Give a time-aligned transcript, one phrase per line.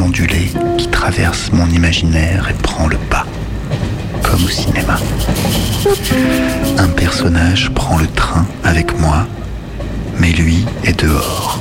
[0.00, 3.24] Ondulé qui traverse mon imaginaire et prend le pas,
[4.22, 4.98] comme au cinéma.
[6.78, 9.26] Un personnage prend le train avec moi,
[10.18, 11.60] mais lui est dehors.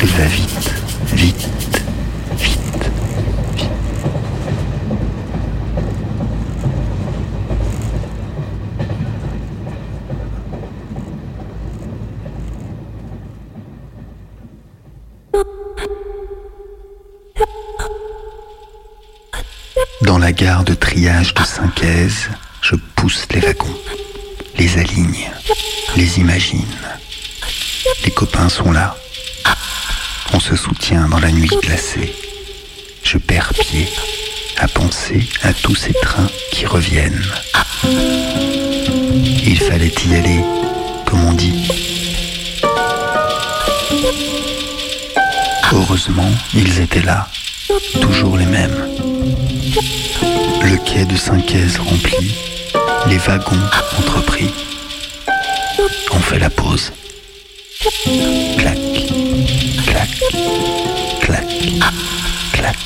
[0.00, 0.70] Il va vite,
[1.14, 1.48] vite,
[2.38, 2.90] vite, vite.
[20.02, 22.28] Dans la gare de triage de Saint-Caise,
[22.60, 23.78] je pousse les wagons,
[24.58, 25.30] les aligne,
[25.96, 26.76] les imagine.
[28.04, 28.94] Les copains sont là.
[30.34, 32.14] On se soutient dans la nuit glacée.
[33.02, 33.88] Je perds pied
[34.58, 37.24] à penser à tous ces trains qui reviennent.
[39.46, 40.44] Il fallait y aller,
[41.06, 41.70] comme on dit.
[45.72, 47.28] Heureusement, ils étaient là,
[48.02, 49.17] toujours les mêmes.
[49.80, 52.34] Le quai de Saint-Caise rempli,
[53.06, 53.54] les wagons
[53.96, 54.50] entrepris.
[56.10, 56.92] On fait la pause.
[58.58, 58.76] Clac,
[59.86, 60.08] clac,
[61.20, 61.46] clac,
[62.52, 62.76] clac,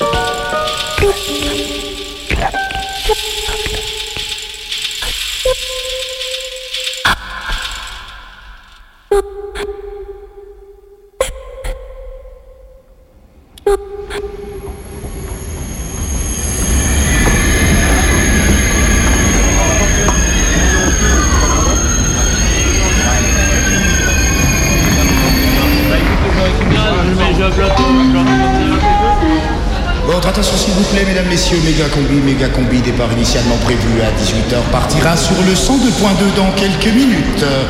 [30.33, 34.57] attention s'il vous plaît, mesdames, messieurs, méga combi, méga combi, départ initialement prévu à 18h,
[34.71, 37.43] partira sur le 102.2 dans quelques minutes.
[37.43, 37.63] Euh,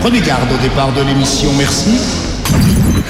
[0.00, 1.98] Prenez garde au départ de l'émission, merci.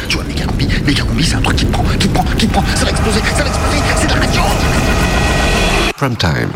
[0.09, 2.25] Tu vois, méga combi, méga combi, c'est un truc qui te prend, qui te prend,
[2.39, 4.43] qui te prend, ça va exploser, ça va exploser, c'est de la radio
[5.97, 6.51] Prime time.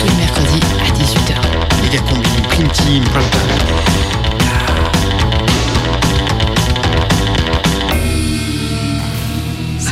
[0.00, 1.82] Tous les mercredis à 18h.
[1.82, 4.17] Méga combi, prime team, prime time.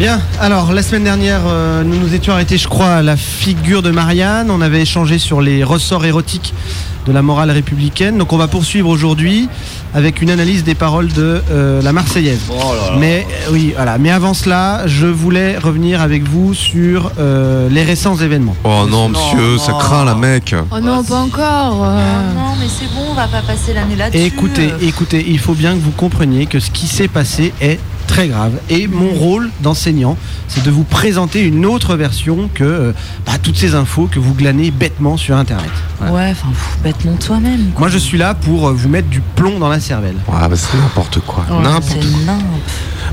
[0.00, 3.82] Bien, alors la semaine dernière, euh, nous nous étions arrêtés, je crois, à la figure
[3.82, 4.50] de Marianne.
[4.50, 6.54] On avait échangé sur les ressorts érotiques
[7.06, 8.16] de la morale républicaine.
[8.16, 9.50] Donc on va poursuivre aujourd'hui
[9.92, 12.40] avec une analyse des paroles de euh, la Marseillaise.
[12.98, 13.98] Mais euh, oui, voilà.
[13.98, 18.56] Mais avant cela, je voulais revenir avec vous sur euh, les récents événements.
[18.64, 20.54] Oh non, monsieur, ça craint la mec.
[20.70, 21.76] Oh non, pas encore.
[21.76, 24.24] Non, mais c'est bon, on va pas passer l'année là-dessus.
[24.24, 27.78] Écoutez, écoutez, il faut bien que vous compreniez que ce qui s'est passé est
[28.10, 28.52] très grave.
[28.68, 30.16] Et mon rôle d'enseignant,
[30.48, 32.92] c'est de vous présenter une autre version que euh,
[33.24, 35.70] bah, toutes ces infos que vous glanez bêtement sur Internet.
[35.98, 36.14] Voilà.
[36.14, 36.48] Ouais, enfin,
[36.82, 37.70] bêtement toi-même.
[37.70, 37.80] quoi.
[37.80, 40.16] Moi, je suis là pour euh, vous mettre du plomb dans la cervelle.
[40.32, 41.46] Ah bah c'est n'importe quoi.
[41.62, 42.34] N'importe c'est quoi.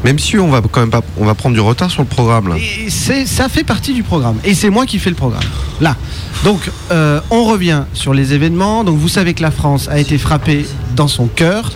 [0.03, 2.47] Même si on va quand même pas, on va prendre du retard sur le programme
[2.49, 2.55] là.
[2.57, 4.37] Et c'est, ça fait partie du programme.
[4.43, 5.43] Et c'est moi qui fais le programme.
[5.79, 5.95] Là.
[6.43, 8.83] Donc, euh, on revient sur les événements.
[8.83, 10.65] Donc, vous savez que la France a été frappée
[10.95, 11.71] dans son cœur.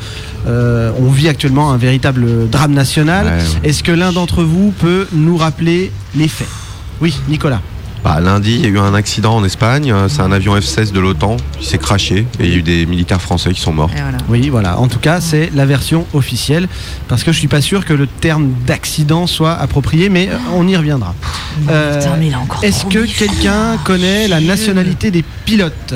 [0.48, 3.26] Euh, on vit actuellement un véritable drame national.
[3.26, 3.70] Ouais, ouais.
[3.70, 6.48] Est-ce que l'un d'entre vous peut nous rappeler les faits?
[7.00, 7.62] Oui, Nicolas.
[8.04, 9.92] Bah, lundi, il y a eu un accident en Espagne.
[9.92, 12.62] euh, C'est un avion F-16 de l'OTAN qui s'est craché et il y a eu
[12.64, 13.92] des militaires français qui sont morts.
[13.94, 14.18] Voilà.
[14.28, 14.80] Oui, voilà.
[14.80, 16.68] En tout cas, c'est la version officielle.
[17.08, 20.68] Parce que je suis pas sûr que le terme d'accident soit approprié, mais euh, on
[20.68, 21.14] y reviendra.
[21.70, 22.02] Euh,
[22.64, 25.94] Est-ce que quelqu'un connaît la nationalité des pilotes?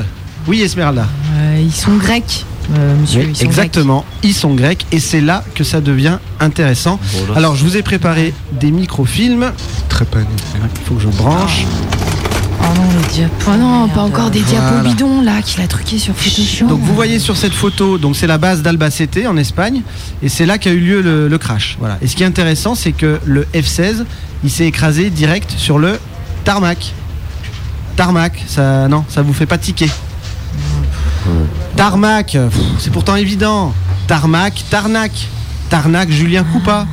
[0.48, 1.08] Oui, Esmeralda.
[1.38, 3.22] Euh, ils sont grecs, euh, monsieur.
[3.22, 4.06] Oui, ils sont exactement.
[4.24, 7.00] Ils sont grecs et c'est là que ça devient intéressant.
[7.36, 9.52] Alors, je vous ai préparé des microfilms.
[9.90, 10.32] Très paniqué.
[10.56, 11.66] Il faut que je branche.
[12.62, 13.52] Oh non, les diapos.
[13.54, 14.72] Oh non, pas encore des Voilà.
[14.82, 16.66] diapos bidons là qu'il a truqué sur Photoshop.
[16.68, 19.82] Donc, vous voyez sur cette photo, donc c'est la base d'Albacete en Espagne
[20.24, 21.76] et c'est là qu'a eu lieu le, le crash.
[21.80, 21.98] Voilà.
[22.02, 24.06] Et ce qui est intéressant, c'est que le F-16,
[24.44, 26.00] il s'est écrasé direct sur le
[26.44, 26.94] tarmac.
[27.96, 29.90] Tarmac, ça, non, ça vous fait pas tiquer.
[31.76, 32.38] Tarmac,
[32.80, 33.74] c'est pourtant évident.
[34.08, 35.12] Tarmac, Tarnac.
[35.70, 36.86] Tarnac, Julien Coupa.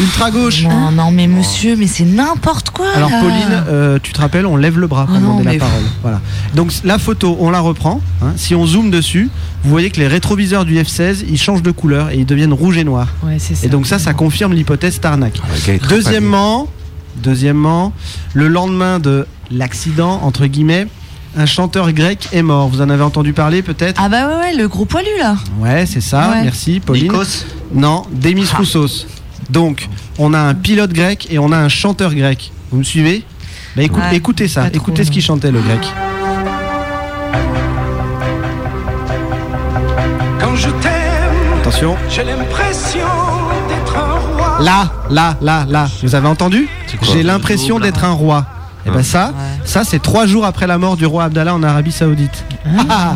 [0.00, 0.62] ultra gauche.
[0.62, 2.86] Non, non, mais monsieur, mais c'est n'importe quoi.
[2.94, 3.20] Alors là.
[3.20, 5.82] Pauline, euh, tu te rappelles, on lève le bras pour Ah non, demander la parole.
[6.02, 6.20] Voilà.
[6.54, 8.00] Donc la photo, on la reprend.
[8.22, 8.32] hein.
[8.36, 9.28] Si on zoome dessus,
[9.64, 12.76] vous voyez que les rétroviseurs du F16, ils changent de couleur et ils deviennent rouge
[12.76, 13.08] et noir.
[13.24, 13.66] Ouais, c'est ça.
[13.66, 15.40] Et donc ça, ça confirme l'hypothèse Tarnac.
[15.64, 16.68] Très Deuxièmement,
[17.16, 17.92] deuxièmement,
[18.34, 20.86] le lendemain de l'accident, entre guillemets,
[21.38, 22.68] un chanteur grec est mort.
[22.68, 25.36] Vous en avez entendu parler peut-être Ah bah ouais, ouais, le gros poilu là.
[25.60, 26.30] Ouais, c'est ça.
[26.30, 26.42] Ouais.
[26.42, 27.04] Merci, Pauline.
[27.12, 29.06] Nikos Non, Demis Roussos.
[29.50, 29.88] Donc,
[30.18, 32.50] on a un pilote grec et on a un chanteur grec.
[32.70, 33.24] Vous me suivez
[33.76, 35.80] Bah, écoute- Ouais, Écoutez ça, écoutez ce qu'il chantait le grec.
[40.40, 41.96] Quand je t'aime, Attention.
[42.10, 42.98] j'ai l'impression
[43.68, 44.58] d'être un roi.
[44.60, 45.88] Là, là, là, là.
[46.02, 46.68] Vous avez entendu
[47.02, 48.44] J'ai l'impression d'être un roi.
[48.88, 49.32] Et ben ça,
[49.64, 52.44] ça c'est trois jours après la mort du roi Abdallah en Arabie Saoudite.
[52.88, 53.14] Ah,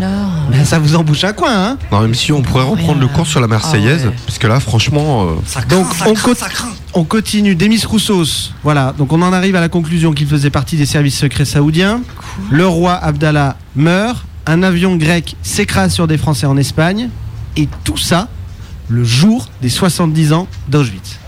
[0.50, 3.26] ben, ça vous embouche un coin, hein Non, même si on pourrait reprendre le cours
[3.26, 4.14] sur la Marseillaise, Ah ouais.
[4.26, 6.34] parce que là, franchement, euh, Donc on, co-
[6.94, 7.54] on continue.
[7.54, 8.52] Demis Roussos.
[8.62, 8.92] Voilà.
[8.98, 12.00] Donc on en arrive à la conclusion qu'il faisait partie des services secrets saoudiens.
[12.50, 14.24] Le roi Abdallah meurt.
[14.44, 17.08] Un avion grec s'écrase sur des Français en Espagne.
[17.56, 18.28] Et tout ça,
[18.88, 21.18] le jour des 70 ans d'Auschwitz.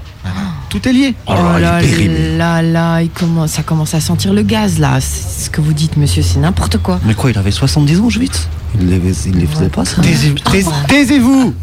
[0.74, 1.14] Tout est lié.
[1.28, 1.80] Oh là
[2.36, 5.00] là là, il commence, ça commence à sentir le gaz là.
[5.00, 6.98] C'est ce que vous dites, monsieur, c'est n'importe quoi.
[7.04, 8.48] Mais quoi, il avait 70 ans, Auschwitz?
[8.80, 10.02] Il les, il les faisait pas, ça?
[10.02, 11.54] Taisez- tais- Taisez-vous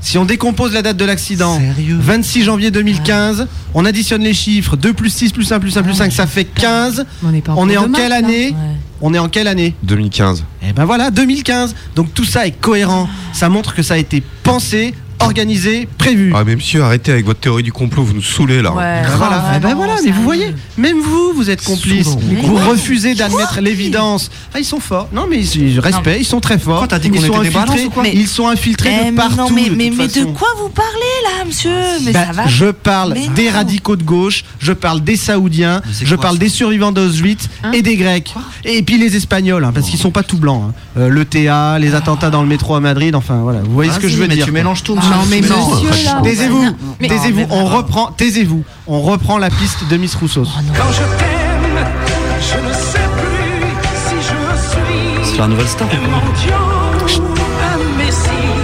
[0.00, 1.98] Si on décompose la date de l'accident, Sérieux?
[2.00, 5.92] 26 janvier 2015, on additionne les chiffres, 2 plus 6 plus 1 plus 1 plus
[5.92, 7.04] 5, ça fait 15.
[7.22, 8.54] On pas On est en quelle année?
[9.02, 9.74] On est en quelle année?
[9.82, 10.42] 2015.
[10.66, 11.74] Eh ben voilà, 2015.
[11.94, 13.10] Donc tout ça est cohérent.
[13.34, 16.32] Ça montre que ça a été pensé, organisé, prévu.
[16.34, 18.72] Ah, mais monsieur, arrêtez avec votre théorie du complot, vous nous saulez là.
[18.72, 22.06] Ouais, Ben voilà, Eh ben voilà, mais vous voyez, même vous, vous êtes complice.
[22.44, 24.30] Vous refusez d'admettre l'évidence.
[24.54, 25.08] Ah, ils sont forts.
[25.12, 26.86] Non, mais je respect, ils sont très forts.
[26.86, 27.88] Dit ils sont infiltrés.
[27.92, 29.36] quoi Mais- Ils sont infiltrés Eh, de mais partout.
[29.36, 30.32] non, mais, de mais, toute mais de façon.
[30.32, 30.90] quoi vous parlez
[31.24, 31.70] là, monsieur
[32.04, 32.46] Mais Bah, ça va.
[32.46, 33.52] je parle Mais des non.
[33.56, 37.82] radicaux de gauche, je parle des Saoudiens, je quoi, parle des survivants d'Auschwitz Hein et
[37.82, 38.34] des Grecs.
[38.64, 40.62] et puis les Espagnols, hein, parce qu'ils sont pas tout blancs.
[40.70, 40.74] hein.
[40.98, 43.60] Euh, le TA, les attentats dans le métro à Madrid, enfin voilà.
[43.60, 45.56] Vous voyez ce que je veux mais dire tu mélanges tout, Non, mais monsieur.
[45.88, 46.20] monsieur, là.
[46.22, 46.64] Taisez-vous,
[47.00, 50.44] Mais- taisez-vous, on reprend, taisez-vous, on reprend la piste de Miss Rousseau.
[50.44, 51.86] Quand je t'aime,
[52.40, 53.74] je ne sais plus
[54.08, 55.88] si je suis C'est la nouvelle star.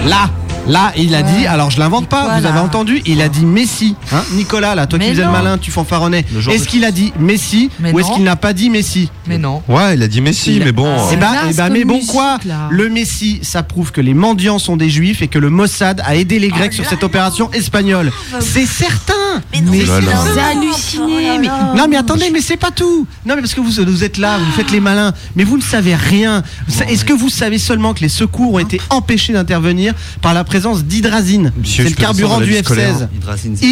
[0.05, 0.29] Là,
[0.67, 2.39] là, il a dit, alors je l'invente pas, Voilà.
[2.39, 3.95] vous avez entendu, il a dit Messi.
[4.13, 6.25] Hein Nicolas, là, toi qui Mais faisais le malin, tu fanfaronnais.
[6.49, 9.61] Est-ce qu'il a dit Messi Mais ou est-ce qu'il n'a pas dit Messi Mais non.
[9.67, 10.95] Ouais, il a dit Messi, Il- mais bon.
[11.11, 12.67] Eh euh, ben, naze eh ben, comme mais bon musique, quoi là.
[12.69, 16.15] Le Messi, ça prouve que les mendiants sont des juifs et que le Mossad a
[16.15, 18.11] aidé les Grecs sur cette opération espagnole.
[18.39, 19.13] C'est certain
[19.51, 23.05] Mais non, Mais c'est halluciné, mais Non mais attendez, mais c'est pas tout.
[23.25, 25.61] Non mais parce que vous, vous êtes là, vous faites les malins, mais vous ne
[25.63, 26.43] savez rien.
[26.87, 30.83] Est-ce que vous savez seulement que les secours ont été empêchés d'intervenir par la présence
[30.83, 32.93] d'hydrazine C'est le carburant du la vie scolaire.
[32.95, 33.07] F-16.
[33.15, 33.67] Hydrazine, c'est pas-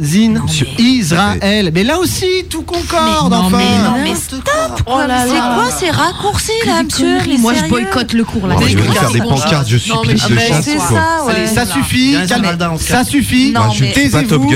[0.00, 0.40] Hydrazine,
[0.78, 1.70] Israël.
[1.74, 3.58] Mais là aussi, tout concorde, Mais non, enfin.
[3.58, 4.48] mais non, mais stop
[4.86, 8.56] Oh C'est quoi ces raccourcis là, monsieur Mais Moi, je boycotte le cours là.
[8.66, 10.16] Je vais faire des pancartes, je suis de
[11.54, 12.16] ça, suffit,
[12.78, 13.52] ça suffit.
[13.92, 14.50] Taisez-vous.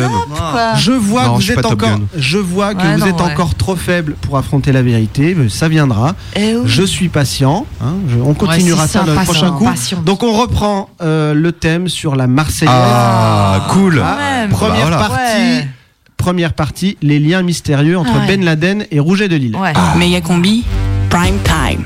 [0.78, 4.38] Je vois que vous êtes encore, je vois que vous êtes encore trop faible pour
[4.38, 5.34] affronter la vérité.
[5.36, 6.14] mais Ça viendra.
[6.36, 6.62] Eh oui.
[6.64, 7.66] Je suis patient.
[7.82, 9.66] hein, je- on continuera Ouais, ça dans le prochain coup.
[10.06, 12.72] Donc on reprend euh, le thème sur la Marseillaise.
[12.74, 14.00] Ah, cool.
[14.04, 14.96] Ah, première Bah, voilà.
[14.98, 15.36] partie.
[15.40, 15.68] Ouais.
[16.16, 18.26] Première partie, les liens mystérieux entre Ah ouais.
[18.28, 19.56] Ben Laden et Rouget de Lille.
[19.56, 19.72] Ouais.
[19.98, 20.64] Méga combi,
[21.08, 21.82] prime time.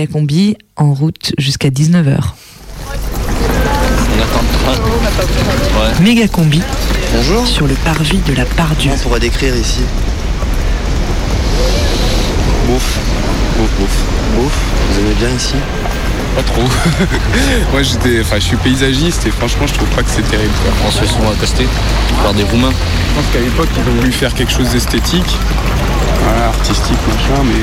[0.00, 2.16] Méga combi en route jusqu'à 19h.
[2.16, 2.92] On
[4.22, 4.80] attend le train.
[5.78, 6.00] Ouais.
[6.02, 6.62] Méga combi
[7.14, 7.46] Bonjour.
[7.46, 8.44] sur le parvis de la.
[8.46, 9.80] Comment on pourrait décrire ici
[12.66, 12.98] Bouffe.
[13.58, 14.04] Bouffe, bouffe.
[14.36, 14.58] Bouffe.
[14.90, 15.54] Vous aimez bien ici
[16.34, 16.62] Pas trop.
[17.72, 20.54] Moi j'étais, enfin je suis paysagiste et franchement je trouve pas que c'est terrible.
[20.64, 20.72] quoi.
[20.88, 21.66] On se sont accostés
[22.22, 22.72] par des Roumains.
[22.72, 25.36] Je pense qu'à l'époque ils ont voulu faire quelque chose d'esthétique,
[26.24, 27.60] voilà, artistique machin, mais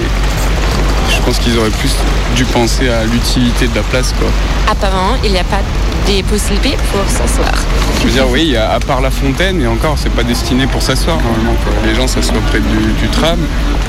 [1.09, 1.95] je pense qu'ils auraient plus
[2.35, 4.27] dû penser à l'utilité de la place quoi.
[4.71, 5.61] Apparemment, il n'y a pas
[6.05, 7.51] des possibilités pour s'asseoir.
[7.99, 10.23] Je veux dire oui, il y a, à part la fontaine et encore c'est pas
[10.23, 11.55] destiné pour s'asseoir normalement.
[11.63, 11.73] quoi.
[11.85, 13.39] Les gens s'assoient près du, du tram.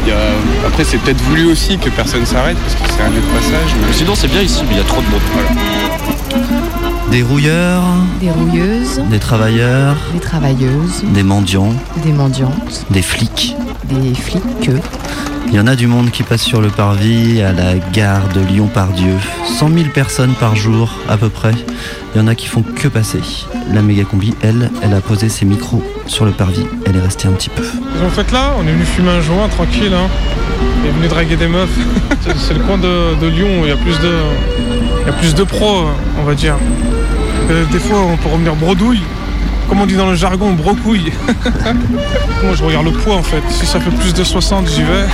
[0.04, 3.10] Il y a- Après c'est peut-être voulu aussi que personne s'arrête parce que c'est un
[3.10, 3.74] lieu de passage.
[3.86, 3.92] Mais...
[3.92, 5.20] Sinon c'est bien ici, mais il y a trop de monde.
[5.34, 5.48] Voilà.
[7.10, 7.82] Des rouilleurs,
[8.20, 11.72] Des rouilleuses, des travailleurs, des travailleuses, des mendiants,
[12.04, 13.56] des mendiantes, des flics.
[13.84, 14.70] des flics.
[15.50, 18.40] Il y en a du monde qui passe sur le parvis à la gare de
[18.40, 19.14] Lyon-Pardieu.
[19.58, 21.52] 100 000 personnes par jour à peu près.
[22.14, 23.20] Il y en a qui font que passer.
[23.72, 26.66] La méga combi, elle, elle a posé ses micros sur le parvis.
[26.86, 27.64] Elle est restée un petit peu.
[28.04, 30.08] En fait là, on est venu fumer un joint tranquille, hein.
[30.84, 31.68] On est venu draguer des meufs.
[32.36, 34.12] C'est- le coin de, de Lyon, où il y a plus de,
[35.02, 35.86] il y a plus de pros,
[36.18, 36.56] on va dire.
[37.50, 39.02] Euh, des fois, on peut revenir bredouille.
[39.68, 41.12] Comme on dit dans le jargon, brocouille.
[42.44, 43.42] Moi, je regarde le poids en fait.
[43.50, 45.06] Si ça fait plus de 60, j'y vais.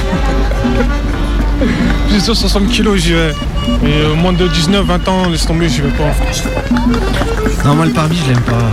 [2.08, 3.30] plus de 60 kilos, j'y vais.
[3.84, 6.12] Et euh, moins de 19, 20 ans, laisse tomber, j'y vais pas.
[7.64, 8.70] Non, moi le parvis, je l'aime pas.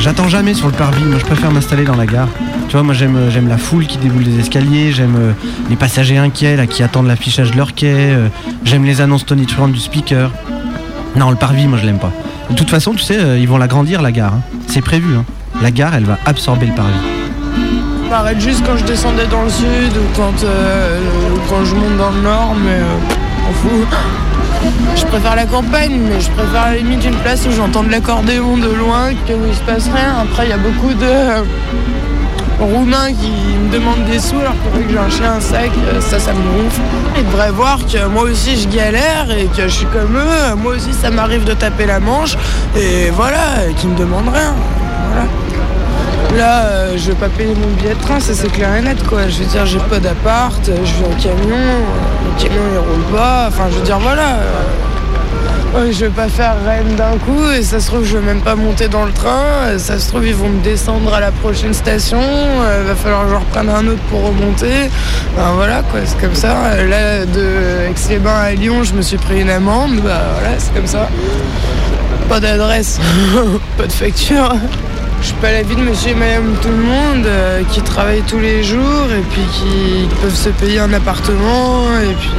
[0.00, 1.02] J'attends jamais sur le parvis.
[1.02, 2.28] Moi, je préfère m'installer dans la gare.
[2.68, 4.92] Tu vois, moi, j'aime, euh, j'aime la foule qui déboule des escaliers.
[4.92, 5.32] J'aime euh,
[5.70, 7.94] les passagers inquiets là, qui attendent l'affichage de leur quai.
[7.94, 8.28] euh,
[8.64, 10.30] j'aime les annonces tonitruantes du speaker.
[11.16, 12.12] Non, le parvis, moi, je l'aime pas.
[12.50, 14.34] De toute façon, tu sais, euh, ils vont l'agrandir la gare.
[14.34, 14.40] hein.
[14.68, 15.14] C'est prévu.
[15.16, 15.24] hein.
[15.62, 16.92] La gare, elle va absorber le parvis.
[18.04, 20.98] Je m'arrête juste quand je descendais dans le sud ou quand, euh,
[21.64, 23.88] je monte dans le nord, mais euh, on fout.
[24.96, 27.90] Je préfère la campagne, mais je préfère à la limite une place où j'entends de
[27.90, 30.16] l'accordéon de loin, que où il se passe rien.
[30.22, 31.44] Après, il y a beaucoup de
[32.60, 36.00] Roumains qui me demandent des sous alors que que j'ai un chien, un sac, euh,
[36.00, 36.80] ça, ça me gonfle.
[37.16, 40.54] Ils devraient voir que moi aussi je galère et que je suis comme eux.
[40.56, 42.36] Moi aussi, ça m'arrive de taper la manche
[42.76, 44.54] et voilà, et qu'ils me demandent rien.
[45.08, 45.26] Voilà.
[46.36, 49.06] Là, euh, je vais pas payer mon billet de train, ça c'est clair et net
[49.06, 49.28] quoi.
[49.28, 53.16] Je veux dire, j'ai pas d'appart, je vis en camion, euh, le camion il roule
[53.16, 54.36] pas, enfin je veux dire voilà.
[55.74, 58.54] Je vais pas faire reine d'un coup et ça se trouve je vais même pas
[58.54, 61.74] monter dans le train, euh, ça se trouve ils vont me descendre à la prochaine
[61.74, 64.90] station, euh, va falloir que je reprenne un autre pour remonter.
[65.36, 66.56] Enfin, voilà quoi, c'est comme ça.
[66.72, 70.72] Euh, Là de Aix-les-Bains à Lyon, je me suis pris une amende, bah voilà, c'est
[70.74, 71.08] comme ça.
[72.28, 72.98] Pas d'adresse,
[73.78, 74.54] pas de facture.
[75.20, 77.26] Je suis pas la vie de monsieur et madame tout le monde
[77.72, 82.30] qui travaillent tous les jours et puis qui peuvent se payer un appartement et puis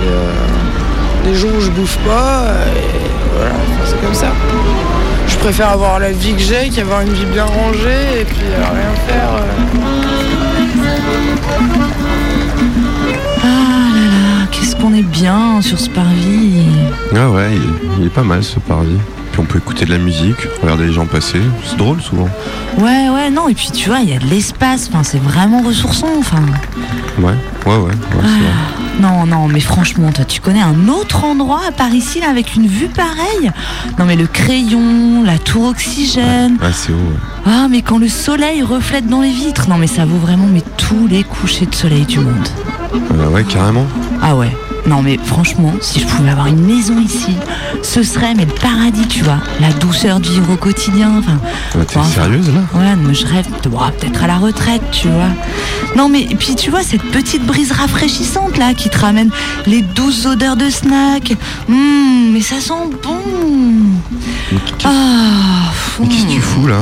[1.26, 2.46] les jours où je bouffe pas
[3.40, 4.32] voilà, enfin, c'est comme ça.
[5.28, 8.58] Je préfère avoir la vie que j'ai qu'avoir une vie bien rangée et puis euh,
[8.58, 9.30] rien faire.
[13.42, 13.46] Ah
[13.94, 16.66] là là, qu'est-ce qu'on est bien sur ce parvis.
[17.16, 18.98] Ah ouais, il, il est pas mal ce parvis.
[19.32, 21.42] Puis on peut écouter de la musique, regarder les gens passer.
[21.64, 22.28] C'est drôle souvent.
[22.78, 25.62] Ouais, ouais, non, et puis tu vois, il y a de l'espace, enfin, c'est vraiment
[25.62, 26.42] ressourçant, enfin.
[27.20, 27.26] Ouais,
[27.66, 28.89] ouais, ouais, ouais, c'est vrai.
[29.00, 32.56] Non, non, mais franchement, toi, tu connais un autre endroit à Paris ici, là, avec
[32.56, 33.50] une vue pareille?
[33.98, 36.58] Non, mais le crayon, la tour oxygène.
[36.62, 36.96] Ah, c'est haut.
[36.96, 37.20] ouais.
[37.46, 39.70] Ah, mais quand le soleil reflète dans les vitres.
[39.70, 42.48] Non, mais ça vaut vraiment mais tous les couchers de soleil du monde.
[43.14, 43.86] Euh, ouais, carrément.
[44.22, 44.56] Ah ouais.
[44.90, 47.36] Non mais franchement, si je pouvais avoir une maison ici,
[47.84, 49.38] ce serait mais le paradis, tu vois.
[49.62, 51.12] La douceur de vivre au quotidien.
[51.20, 51.38] Enfin,
[51.78, 54.82] Ouais, T'es enfin, sérieuse là Ouais, mais je rêve de bon, peut-être à la retraite,
[54.92, 55.30] tu vois.
[55.96, 59.30] Non, mais et puis tu vois, cette petite brise rafraîchissante là qui te ramène
[59.68, 61.36] les douces odeurs de snack.
[61.70, 63.20] Hum, mais ça sent bon.
[64.86, 66.80] Ah, Mais qu'est-ce que tu fous là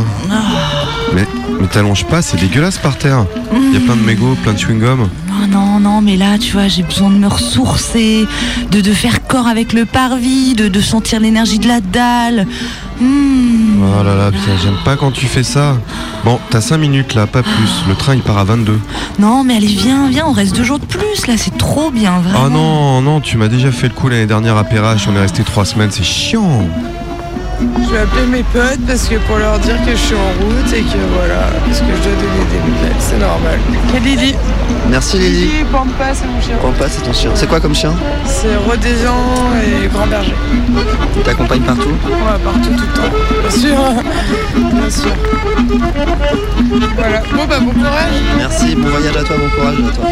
[1.13, 1.27] Mais,
[1.59, 3.25] mais t'allonges pas, c'est dégueulasse par terre.
[3.53, 5.07] Il y a plein de mégots, plein de chewing-gum.
[5.39, 8.25] Oh non, non, mais là, tu vois, j'ai besoin de me ressourcer,
[8.71, 12.47] de, de faire corps avec le parvis, de, de sentir l'énergie de la dalle.
[12.99, 13.83] Hmm.
[13.83, 15.77] Oh là là, putain, j'aime pas quand tu fais ça.
[16.25, 17.83] Bon, t'as 5 minutes là, pas plus.
[17.87, 18.79] Le train il part à 22.
[19.19, 22.19] Non, mais allez, viens, viens, on reste deux jours de plus, là, c'est trop bien,
[22.19, 22.45] vraiment.
[22.45, 25.07] Oh non, non, tu m'as déjà fait le coup l'année dernière à Perrache.
[25.07, 26.67] On est resté 3 semaines, c'est chiant.
[27.59, 30.73] Je vais appeler mes potes parce que pour leur dire que je suis en route
[30.73, 33.59] et que voilà, parce que je dois donner des nouvelles, c'est normal.
[33.95, 34.35] Et Lily
[34.89, 35.47] Merci Lily.
[35.47, 36.57] Lily, Pampa, c'est mon chien.
[36.61, 37.31] Pampa, c'est ton chien.
[37.33, 37.93] C'est quoi comme chien?
[38.25, 39.15] C'est Rodésian
[39.63, 40.35] et Grand Berger.
[41.15, 41.89] Il t'accompagne partout?
[42.05, 43.11] Ouais, partout, tout le temps.
[43.41, 43.77] Bien sûr.
[44.73, 45.15] Bien sûr.
[46.95, 47.21] Voilà.
[47.33, 48.21] Bon, bah, bon courage.
[48.37, 50.05] Merci, bon voyage à toi, bon courage à toi.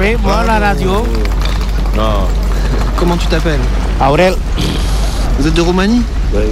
[0.00, 1.04] Oui, moi la radio.
[1.96, 2.26] Non.
[2.96, 3.60] Comment tu t'appelles
[4.00, 4.34] Aurel.
[5.38, 6.02] Vous êtes de Roumanie
[6.32, 6.42] Oui.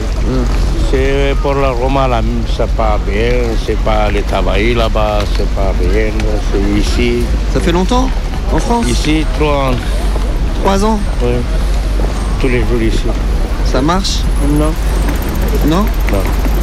[0.91, 2.21] C'est pour la Roma, là,
[2.55, 3.33] c'est pas bien,
[3.64, 6.11] c'est pas le travail là-bas, c'est pas bien,
[6.52, 7.23] c'est ici.
[7.55, 8.09] Ça fait longtemps
[8.52, 9.75] En France Ici, trois ans.
[10.62, 11.33] Trois ans Oui.
[12.41, 13.05] Tous les jours ici.
[13.64, 14.19] Ça marche
[14.59, 14.73] Non.
[15.67, 16.23] Non Non,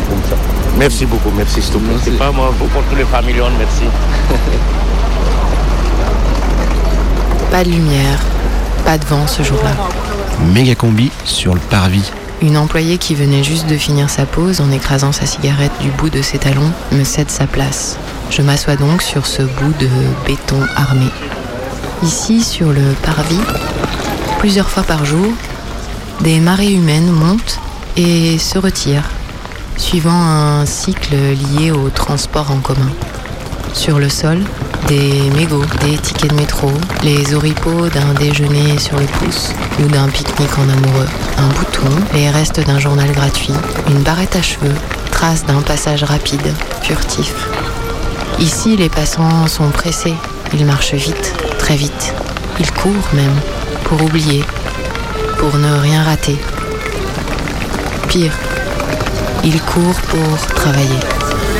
[0.09, 0.35] comme ça.
[0.77, 1.95] Merci beaucoup, merci s'il te plaît.
[2.03, 3.85] C'est pas moi, pour tous les familles, merci.
[7.51, 8.19] Pas de lumière,
[8.85, 9.71] pas de vent ce jour-là.
[10.53, 12.11] Méga combi sur le parvis.
[12.43, 16.11] Une employée qui venait juste de finir sa pause en écrasant sa cigarette du bout
[16.11, 17.97] de ses talons me cède sa place.
[18.29, 19.89] Je m'assois donc sur ce bout de
[20.27, 21.07] béton armé.
[22.03, 23.41] Ici, sur le parvis,
[24.37, 25.33] plusieurs fois par jour,
[26.21, 27.59] des marées humaines montent
[27.97, 29.09] et se retirent,
[29.75, 32.91] suivant un cycle lié au transport en commun.
[33.73, 34.43] Sur le sol,
[34.87, 36.71] des mégots, des tickets de métro,
[37.03, 41.07] les oripeaux d'un déjeuner sur le pouce ou d'un pique-nique en amoureux,
[41.37, 43.53] un bouton, les restes d'un journal gratuit,
[43.89, 44.75] une barrette à cheveux,
[45.11, 47.33] traces d'un passage rapide, furtif.
[48.39, 50.15] Ici, les passants sont pressés,
[50.53, 52.13] ils marchent vite, très vite.
[52.59, 53.35] Ils courent même,
[53.83, 54.43] pour oublier,
[55.37, 56.37] pour ne rien rater.
[58.07, 58.33] Pire,
[59.43, 61.18] ils courent pour travailler.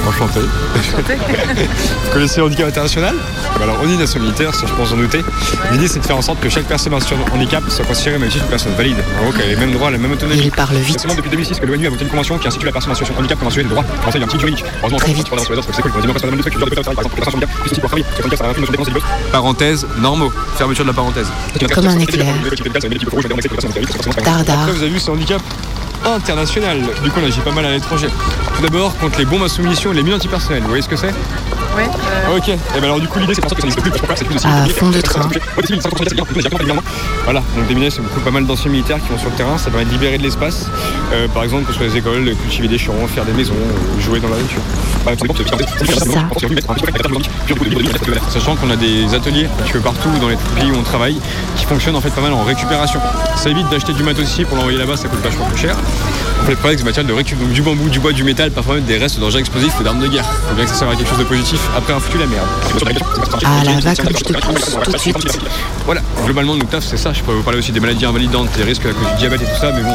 [0.09, 0.39] Enchanté.
[2.05, 3.13] Vous connaissez le handicap international
[3.57, 5.23] Bah Alors, on est une nation militaire, ça je pense en douter.
[5.71, 8.17] L'idée c'est de faire en sorte que chaque personne en situation de handicap soit considérée
[8.17, 8.97] comme une personne valide.
[9.19, 10.41] En gros, qu'elle ait les mêmes droits, la même autonomie.
[10.43, 10.93] Il parle vite.
[10.93, 12.95] C'est seulement depuis 2006 que l'ONU a voté une convention qui institue la personne en
[12.95, 13.83] situation de handicap comme un sujet de droit.
[14.07, 14.65] En fait, il y a un petit juridique.
[14.79, 15.27] Heureusement, Très vite.
[15.27, 15.91] sur les autres, c'est cool.
[15.91, 16.19] Par exemple,
[19.31, 20.31] Parenthèse, normaux.
[20.55, 21.27] Fermeture de la parenthèse.
[21.71, 22.33] Comme un éclair.
[24.25, 24.69] Dardard.
[24.71, 25.41] Vous avez vu ce handicap
[26.05, 26.81] international.
[27.03, 28.07] Du coup, on agit pas mal à l'étranger.
[28.55, 30.63] Tout d'abord, contre les bombes à soumission et les mines antipersonnelles.
[30.63, 31.13] Vous voyez ce que c'est?
[31.79, 32.37] Ouais.
[32.37, 34.19] Ok, et ben alors du coup l'idée c'est pour ça que ça n'existe plus, parce
[34.19, 35.29] que c'est plus de À fond de train.
[37.23, 39.69] Voilà, donc déminer c'est beaucoup pas mal d'anciens militaires qui vont sur le terrain, ça
[39.69, 40.67] permet de libérer de l'espace,
[41.13, 44.29] Euh, par exemple sur les écoles, cultiver des champs, faire des maisons, euh, jouer dans
[44.29, 44.61] la nature.
[45.03, 45.33] Par exemple,
[48.29, 51.19] Sachant qu'on a des ateliers un petit peu partout dans les pays où on travaille
[51.55, 52.99] qui fonctionnent en fait pas mal en récupération.
[53.35, 55.75] Ça évite d'acheter du matos ici pour l'envoyer là-bas, ça coûte vachement plus cher.
[56.41, 58.97] On ce matériel de récup, donc du bambou, du bois, du métal, parfois même des
[58.97, 60.25] restes d'engins explosifs ou d'armes de guerre.
[60.47, 62.47] Faut bien que ça serve à quelque chose de positif après un foutu la merde.
[63.45, 65.39] Ah là, va comme je te pousse, tout de suite.
[65.85, 67.13] Voilà, globalement, notre taf, c'est ça.
[67.13, 69.45] Je pourrais vous parler aussi des maladies invalidantes, des risques à cause du diabète et
[69.45, 69.93] tout ça, mais bon,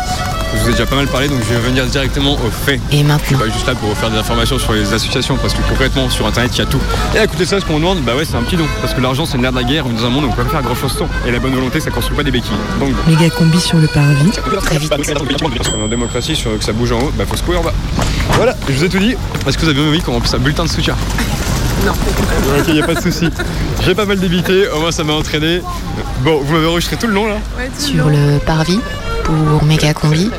[0.55, 2.81] je vous ai déjà pas mal parlé, donc je vais venir directement aux faits.
[2.93, 5.37] Et Je maintenant suis pas juste là pour vous faire des informations sur les associations,
[5.37, 6.81] parce que concrètement, sur internet, il y a tout.
[7.15, 8.67] Et à côté de ça, ce qu'on demande, bah ouais, c'est un petit don.
[8.81, 10.45] Parce que l'argent, c'est le nerf de la guerre, dans un monde où on peut
[10.45, 11.09] pas faire grand chose sans.
[11.27, 12.53] Et la bonne volonté, ça construit pas des béquilles.
[12.79, 14.31] Donc, Méga combi sur le parvis.
[14.63, 14.93] Très vite.
[14.93, 17.75] en démocratie, sur que ça bouge en haut, bah faut se courir en bas.
[18.33, 19.15] Voilà, je vous ai tout dit.
[19.47, 20.97] Est-ce que vous avez bien envie qu'on remplisse un bulletin de soutien
[21.85, 21.93] Non.
[22.59, 23.29] Ok, y a pas de souci.
[23.85, 25.61] J'ai pas mal débité, au moins ça m'a entraîné.
[26.21, 27.37] Bon, vous m'avez enregistré tout le long là
[27.79, 28.81] Sur le parvis,
[29.25, 30.31] pour méga combi,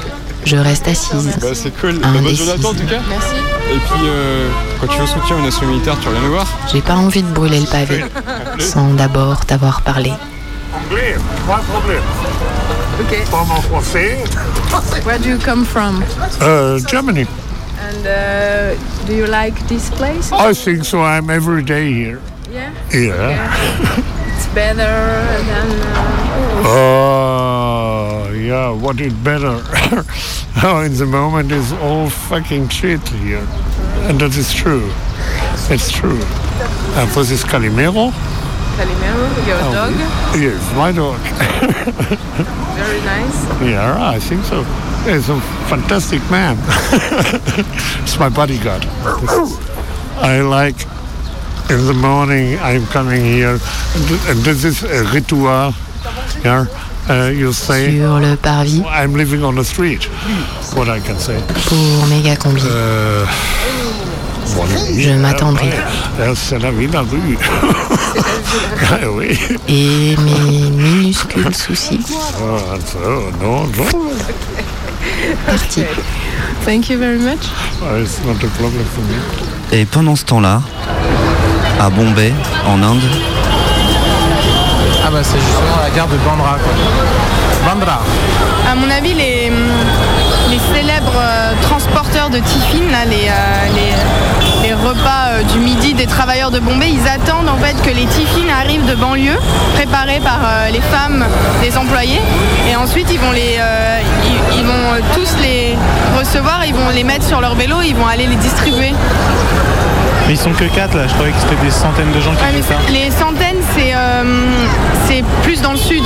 [0.45, 1.37] je reste assise.
[1.41, 1.99] Bah c'est cool.
[1.99, 2.99] Bah, bonne journée à toi en tout cas.
[3.09, 3.35] Merci.
[3.71, 4.47] Et puis, euh,
[4.79, 6.47] quand tu veux soutenir une nation militaire, tu reviens me voir.
[6.71, 8.03] J'ai pas envie de brûler le pavé
[8.59, 10.11] sans d'abord t'avoir parlé.
[10.73, 11.15] Anglais,
[11.47, 12.03] pas de problème.
[12.99, 13.31] Ok.
[13.31, 14.23] Parle en français.
[15.05, 16.03] Where do you come from?
[16.41, 17.25] Uh, Germany.
[17.79, 20.31] And uh, do you like this place?
[20.31, 21.01] I think so.
[21.01, 22.21] I'm every day here.
[22.49, 22.73] Yeah.
[22.93, 24.11] Yeah.
[24.35, 24.83] It's better
[25.45, 25.67] than.
[25.81, 28.69] Uh, Oh, yeah.
[28.71, 29.61] What is better?
[30.63, 33.45] oh, in the moment is all fucking shit here,
[34.07, 34.91] and that is true.
[35.69, 36.19] It's true.
[36.97, 38.11] And for this Calimero,
[38.77, 39.93] Calimero, your Oh, dog.
[40.41, 41.19] yes, my dog.
[42.75, 43.37] Very nice.
[43.61, 44.63] Yeah, I think so.
[45.05, 46.57] He's a fantastic man.
[48.03, 48.85] it's my bodyguard.
[50.21, 50.75] I like
[51.69, 53.59] in the morning I'm coming here,
[54.29, 55.73] and this is a ritual.
[56.43, 56.65] Yeah,
[57.09, 60.03] uh, you say Sur le parvis, I'm living on the street.
[60.75, 61.39] What I can say.
[61.69, 62.61] pour méga combi.
[62.61, 63.27] Bon,
[64.97, 65.71] Je m'attendrai.
[66.35, 67.37] C'est la vie de la rue.
[69.11, 69.37] Oui.
[69.67, 72.97] Et mes minuscules soucis Ah, ça,
[73.41, 74.11] non, non.
[75.45, 75.83] partis.
[76.65, 77.45] Thank you very much.
[78.01, 79.77] It's not a problem for me.
[79.77, 80.61] Et pendant ce temps-là,
[81.79, 82.33] à Bombay,
[82.67, 83.01] en Inde,
[85.05, 86.73] Ah bah c'est justement la gare de Bandra quoi.
[87.73, 88.01] Bandra.
[88.71, 89.51] À mon avis, les,
[90.49, 94.34] les célèbres euh, transporteurs de tiffin, là, les, euh, les, les
[94.85, 98.49] repas euh, du midi des travailleurs de Bombay, ils attendent en fait que les tiffins
[98.61, 99.37] arrivent de banlieue,
[99.73, 101.25] préparés par euh, les femmes
[101.61, 102.21] des employés.
[102.69, 103.99] Et ensuite, ils vont, les, euh,
[104.53, 105.75] ils, ils vont tous les
[106.17, 108.93] recevoir, ils vont les mettre sur leur vélo, ils vont aller les distribuer.
[110.27, 112.43] Mais ils sont que 4 là, je croyais que c'était des centaines de gens qui
[112.43, 112.79] faisaient ça.
[112.89, 116.03] les centaines, c'est euh, plus dans le sud.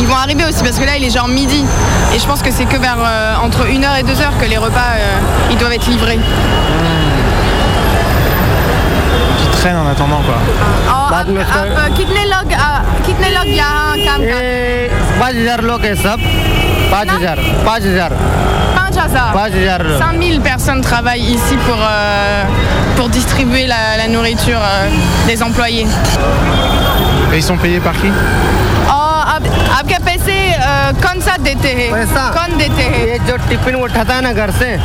[0.00, 1.64] Ils vont arriver aussi parce que là, il est genre midi.
[2.14, 4.94] Et je pense que c'est que vers euh, entre 1h et 2h que les repas
[4.96, 5.18] euh,
[5.50, 6.18] ils doivent être livrés.
[6.18, 7.35] Qui
[9.65, 10.37] traînent en attendant quoi.
[10.93, 11.27] और आप,
[11.77, 12.69] आप कितने लोग आ,
[13.05, 16.19] कितने लोग यहाँ काम करते पाँच हजार लोग हैं सब
[16.91, 18.11] पाँच हजार पाँच हजार
[18.75, 19.21] Pains Jazza.
[19.33, 19.97] Pains Jazza.
[19.99, 22.43] 5000 personnes travaillent ici pour, euh,
[22.97, 24.89] pour distribuer la, la nourriture euh,
[25.27, 25.87] des employés.
[27.31, 28.09] Et ils sont payés par qui
[28.91, 29.43] और अब
[29.77, 30.14] आपके पैसे अ,
[30.85, 31.89] कौन सा देते हैं
[32.37, 34.75] कौन देते हैं ये जो टिफिन उठाता है ना घर से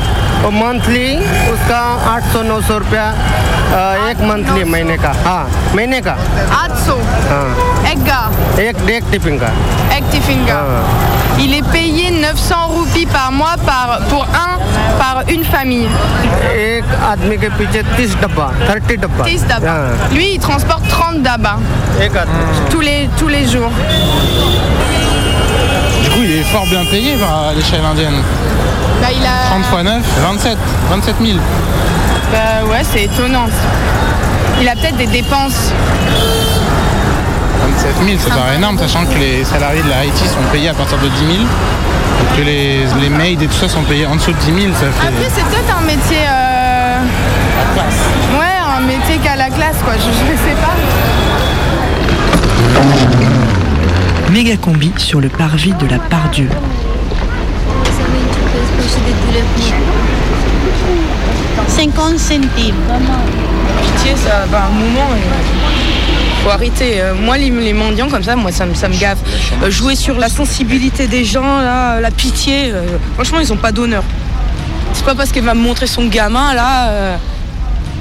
[0.42, 1.08] वो मंथली
[1.52, 1.80] उसका
[2.12, 5.42] आठ सौ नौ सौ रुपया अ, एक मंथली महीने का हाँ
[5.74, 6.14] महीने का
[6.58, 6.98] 800
[7.30, 9.48] हाँ एक gars, एक एक टिफिन का
[9.96, 10.60] एक टिफिन का.
[11.38, 14.58] Il est payé 900 roupies par mois par, pour un
[15.00, 15.88] par une famille.
[16.52, 19.68] एक आदमी के पीछे तीस डब्बा थर्टी डब्बा 30 dabas.
[19.68, 23.70] हाँ, Lui, il transporte 30 dabas एक आदमी tous les, tous les jours.
[26.21, 28.21] Coup, il est fort bien payé à l'échelle indienne.
[29.01, 29.49] Bah, il a...
[29.49, 30.55] 30 fois 9, 27,
[30.91, 31.39] 27 000.
[32.31, 33.47] Bah ouais, c'est étonnant.
[34.61, 35.71] Il a peut-être des dépenses.
[37.63, 40.75] 27 000, ça paraît énorme, sachant que les salariés de la Haïti sont payés à
[40.75, 41.29] partir de 10 000.
[41.39, 44.73] Et que les, les maids et tout ça sont payés en dessous de 10 000,
[44.75, 45.07] ça fait.
[45.07, 46.19] Après, c'est peut-être un métier...
[46.29, 46.99] euh,
[48.39, 49.93] Ouais, un métier qu'à la classe, quoi.
[49.95, 50.75] Je, je sais pas.
[54.31, 56.47] Méga combi sur le parvis de la Pardieu.
[61.67, 62.75] 50 centimes.
[63.81, 65.09] Pitié, ça va un moment.
[65.15, 67.01] et Faut arrêter.
[67.01, 69.17] Euh, Moi, les, les mendiants comme ça, moi, ça, me- ça me gave.
[69.63, 72.71] Euh, jouer sur la sensibilité des gens, là, la pitié.
[72.71, 72.81] euh,
[73.15, 74.03] franchement, ils ont pas d'honneur.
[74.93, 77.15] C'est pas parce qu'elle va me montrer son gamin, là, euh,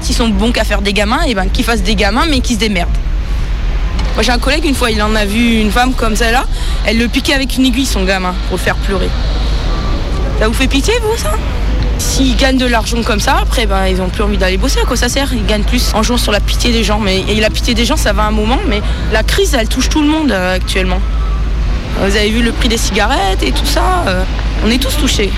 [0.01, 2.55] s'ils sont bons qu'à faire des gamins, et ben qu'ils fassent des gamins, mais qu'ils
[2.55, 2.89] se démerdent.
[4.21, 6.45] J'ai un collègue, une fois, il en a vu une femme comme celle-là.
[6.85, 9.09] Elle le piquait avec une aiguille, son gamin, pour le faire pleurer.
[10.39, 11.31] Ça vous fait pitié, vous, ça?
[11.97, 14.79] S'ils gagnent de l'argent comme ça, après, ben, ils ont plus envie d'aller bosser.
[14.79, 15.33] À quoi ça sert?
[15.33, 16.99] Ils gagnent plus en jouant sur la pitié des gens.
[16.99, 18.81] Mais, et la pitié des gens, ça va un moment, mais
[19.11, 20.99] la crise, elle touche tout le monde euh, actuellement.
[21.99, 24.03] Vous avez vu le prix des cigarettes et tout ça.
[24.07, 24.23] euh,
[24.63, 25.31] on est tous touchés.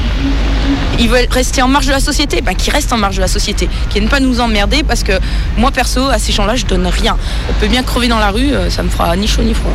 [0.99, 3.27] Ils veulent rester en marge de la société, ben, qu'ils restent en marge de la
[3.27, 5.13] société, qu'ils viennent pas nous emmerder parce que
[5.57, 7.17] moi perso, à ces gens-là, je donne rien.
[7.49, 9.73] On peut bien crever dans la rue, euh, ça me fera ni chaud ni froid.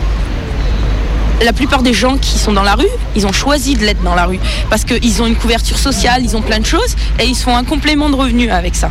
[1.43, 4.15] La plupart des gens qui sont dans la rue, ils ont choisi de l'être dans
[4.15, 7.37] la rue parce qu'ils ont une couverture sociale, ils ont plein de choses et ils
[7.37, 8.91] font un complément de revenus avec ça.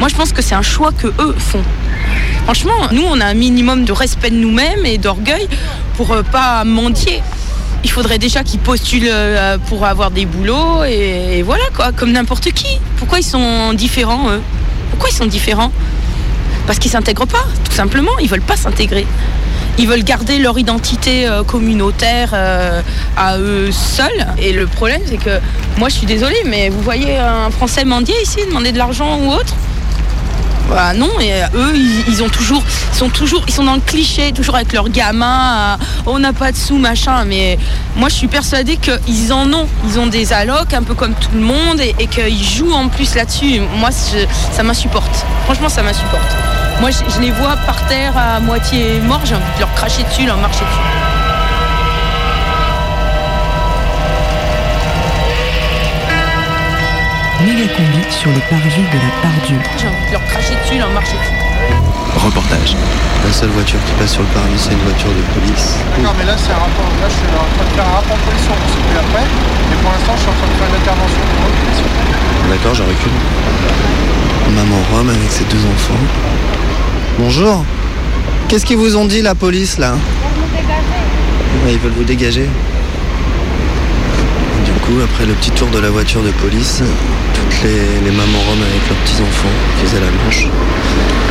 [0.00, 1.62] Moi, je pense que c'est un choix que eux font.
[2.44, 5.48] Franchement, nous, on a un minimum de respect de nous-mêmes et d'orgueil
[5.96, 7.20] pour euh, pas mendier.
[7.84, 12.50] Il faudrait déjà qu'ils postulent euh, pour avoir des boulots et, voilà quoi, comme n'importe
[12.52, 12.78] qui.
[12.96, 14.40] Pourquoi ils sont différents eux?
[14.90, 15.72] Pourquoi ils sont différents?
[16.66, 18.10] Parce qu'ils s'intègrent pas, tout simplement.
[18.20, 19.06] Ils veulent pas s'intégrer.
[19.78, 22.82] Ils veulent garder leur identité euh, communautaire euh,
[23.16, 24.26] à eux seuls.
[24.38, 25.38] Et le problème, c'est que
[25.78, 29.30] moi, je suis désolée, mais vous voyez un Français mendier ici, demander de l'argent ou
[29.30, 29.54] autre?
[30.68, 34.32] Bah non, et euh, eux, ils, ont toujours, sont toujours, ils sont dans le cliché,
[34.32, 35.76] toujours avec leurs gamins.
[35.80, 37.24] euh, on n'a pas de sous, machin.
[37.24, 37.58] Mais
[37.96, 39.66] moi, je suis persuadée qu'ils en ont.
[39.86, 43.14] Ils ont des allocs, un peu comme tout le monde, et, qu'ils jouent en plus
[43.14, 43.60] là-dessus.
[43.78, 45.24] Moi, ça m'insupporte.
[45.44, 46.36] Franchement, ça m'insupporte.
[46.80, 49.22] Moi, je, je les vois par terre à moitié morts.
[49.24, 51.07] J'ai envie de leur cracher dessus, leur marcher dessus.
[57.38, 59.58] Méga combi sur le parvis de la Pardieu.
[59.78, 61.38] J'ai envie de leur cracher dessus, leur marcher dessus.
[62.18, 62.74] Reportage.
[63.24, 65.78] La seule voiture qui passe sur le parvis, c'est une voiture de police.
[66.02, 66.90] Non, mais là, c'est un rapport.
[66.98, 69.22] Là, je suis en train de faire un rapport policier, on se plus après.
[69.22, 71.86] Et pour l'instant, je suis en train de faire une intervention pour occupation.
[72.50, 73.16] D'accord, je recule.
[74.58, 76.02] Maman Rome avec ses deux enfants.
[77.20, 77.64] Bonjour.
[78.48, 79.94] Qu'est-ce qu'ils vous ont dit, la police, là?
[81.68, 82.48] Ils veulent vous dégager.
[84.64, 86.82] Du coup, après le petit tour de la voiture de police,
[87.38, 90.46] toutes les, les mamans roms avec leurs petits-enfants qui faisaient la manche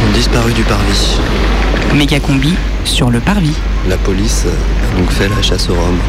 [0.06, 1.18] ont disparu du parvis.
[1.94, 2.54] Méga combi
[2.86, 3.56] sur le parvis.
[3.88, 6.00] La police a donc fait la chasse aux roms.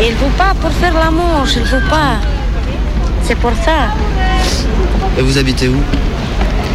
[0.00, 2.16] Il faut pas pour faire la manche, il faut pas.
[3.24, 3.94] C'est pour ça.
[5.18, 5.80] Et vous habitez où?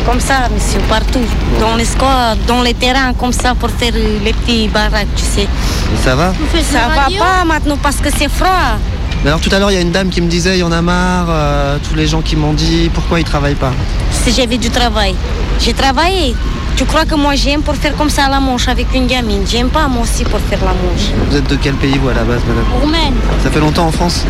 [0.05, 1.25] Comme ça, monsieur, partout.
[1.60, 5.41] Dans les squats, dans les terrains, comme ça, pour faire les petits baraques, tu sais.
[5.41, 6.33] Et ça va?
[6.71, 8.77] Ça va pas maintenant parce que c'est froid.
[9.23, 10.63] Mais alors tout à l'heure, il y a une dame qui me disait, il y
[10.63, 13.73] en a marre, euh, tous les gens qui m'ont dit, pourquoi ils travaillent pas?
[14.12, 15.15] Si j'avais du travail.
[15.60, 16.36] J'ai travaillé.
[16.75, 19.43] Tu crois que moi j'aime pour faire comme ça la manche avec une gamine?
[19.49, 21.10] J'aime pas moi aussi pour faire la manche.
[21.30, 22.65] Vous êtes de quel pays, vous, à la base, madame?
[22.82, 24.23] Roumaine, Ça fait longtemps en France?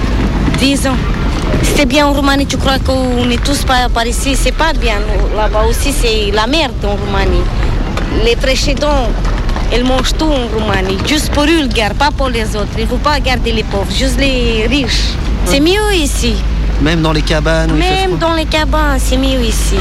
[0.59, 0.95] 10 ans.
[1.63, 4.95] C'était bien en Roumanie, tu crois qu'on est tous par, par ici, c'est pas bien.
[5.35, 7.43] Là-bas aussi, c'est la merde en Roumanie.
[8.23, 9.09] Les précédents,
[9.75, 12.67] ils mangent tout en Roumanie, juste pour gardent, pas pour les autres.
[12.77, 15.13] Il ne faut pas garder les pauvres, juste les riches.
[15.45, 16.35] C'est mieux ici.
[16.81, 19.75] Même dans les cabanes Même dans les cabanes, c'est mieux ici.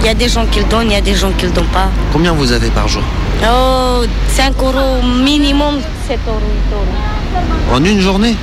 [0.00, 1.52] Il y a des gens qui le donnent, il y a des gens qui le
[1.52, 1.88] donnent pas.
[2.12, 3.02] Combien vous avez par jour?
[3.44, 5.76] Oh, 5 euros minimum,
[6.08, 7.76] 7 euros, 8 euros.
[7.76, 8.34] En une journée?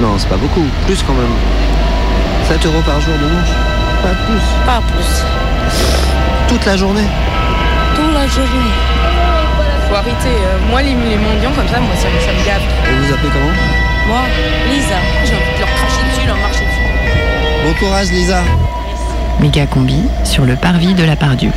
[0.00, 0.64] Non, c'est pas beaucoup.
[0.86, 1.34] Plus quand même.
[2.46, 3.48] 7 euros par jour de manche
[4.02, 4.64] Pas plus.
[4.64, 5.47] Pas plus.
[6.48, 7.04] Toute la journée
[7.94, 8.72] Toute la journée.
[9.88, 10.28] Faut arrêter.
[10.28, 12.60] euh, moi, les, les mendiants comme ça, moi, ça, me- ça me gave.
[12.90, 13.52] Et vous appelez comment
[14.08, 14.20] Moi,
[14.70, 17.64] Lisa, j'ai envie de leur cracher dessus, leur marcher dessus.
[17.66, 18.42] Bon courage Lisa
[19.40, 21.50] Méga combi sur le parvis de la Pardieu.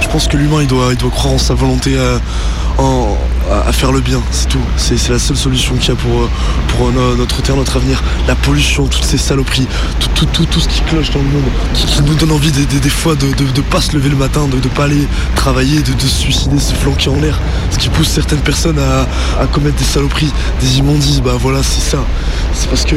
[0.00, 3.16] Je pense que l'humain il doit, il doit croire en sa volonté à, en-
[3.50, 4.58] à- faire le bien, c'est tout.
[4.76, 6.28] C'est la seule solution qu'il y a pour, euh,
[6.68, 8.02] pour euh, no- notre terre, notre avenir.
[8.28, 9.66] La pollution, toutes ces saloperies,
[9.98, 12.50] tout, tout, tout, tout ce qui cloche dans le monde, qui, qui nous donne envie
[12.52, 15.06] des, des- des fois de ne pas se lever le matin, de ne pas aller
[15.36, 17.38] travailler, de, de se suicider, se flanquer en l'air.
[17.70, 19.06] Ce qui pousse certaines personnes à,
[19.42, 21.20] à commettre des saloperies, des immondices.
[21.20, 21.98] Bah voilà, c'est ça.
[22.54, 22.96] C'est parce que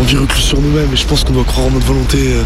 [0.00, 2.18] on vit reclus sur nous-mêmes et je pense qu'on doit croire en notre volonté.
[2.34, 2.42] euh,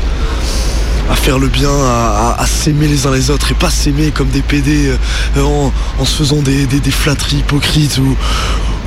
[1.11, 4.11] à faire le bien, à, à- à s'aimer les uns les autres et pas s'aimer
[4.13, 4.93] comme des PD
[5.37, 8.17] euh, en, en se faisant des, des- des flatteries hypocrites ou,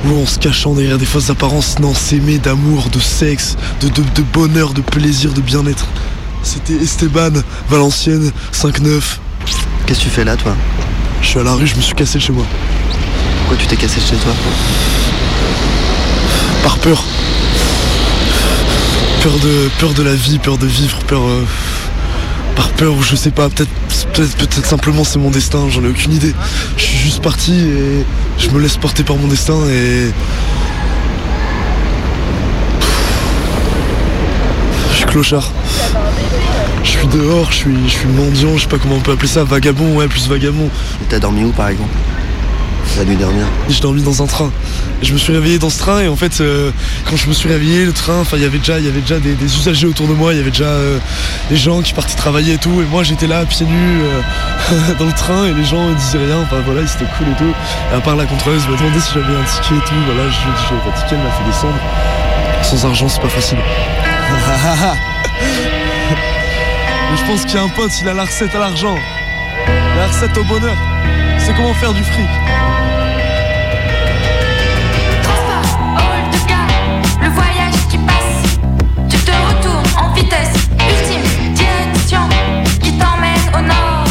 [0.08, 1.78] ou en se cachant derrière des fausses apparences.
[1.80, 5.86] Non, s'aimer d'amour, de sexe, de, de- de bonheur, de plaisir, de bien-être.
[6.42, 7.30] C'était Esteban,
[7.70, 9.00] Valenciennes, 5-9.
[9.86, 10.54] Qu'est-ce que tu fais là toi?
[11.22, 12.44] Je suis à la rue, je me suis cassé de chez moi.
[13.40, 14.32] Pourquoi tu t'es cassé chez toi?
[16.62, 17.02] Par peur.
[19.22, 21.22] Peur de, peur de la vie, peur de vivre, peur.
[21.22, 21.44] euh,
[22.54, 23.70] par peur ou je sais pas, peut-être
[24.12, 26.34] peut-être simplement c'est mon destin, j'en ai aucune idée.
[26.76, 28.04] Je suis juste parti et
[28.38, 30.10] je me laisse porter par mon destin et.
[34.90, 35.50] Je suis clochard.
[36.82, 39.28] Je suis dehors, je suis, je suis mendiant, je sais pas comment on peut appeler
[39.28, 40.66] ça, vagabond, ouais, plus vagabond.
[41.02, 41.90] Et t'as dormi où par exemple?
[42.98, 44.52] La nuit dernière J'ai dormi dans un train.
[45.02, 46.70] Je me suis réveillé dans ce train et en fait euh,
[47.04, 49.00] quand je me suis réveillé le train, enfin il y avait déjà, il y avait
[49.00, 50.98] déjà des, usagers autour de moi, il y avait déjà euh,
[51.50, 55.04] des gens qui partaient travailler et tout et moi j'étais là pieds nus euh, dans
[55.06, 57.52] le train et les gens disaient rien, enfin voilà c'était cool et tout.
[57.92, 60.40] Et à part la contrôleuse m'a demandé si j'avais un ticket et tout, voilà je
[60.40, 61.78] lui ai j'avais pas ticket, elle m'a fait descendre.
[62.62, 63.58] Sans argent c'est pas facile.
[67.10, 68.96] Mais je pense qu'il y a un pote, il a la recette à l'argent.
[69.96, 70.76] La recette au bonheur.
[71.38, 72.43] C'est comment faire du fric.
[80.24, 82.20] Vitesse, ultime direction
[82.82, 84.06] qui t'emmène au nord.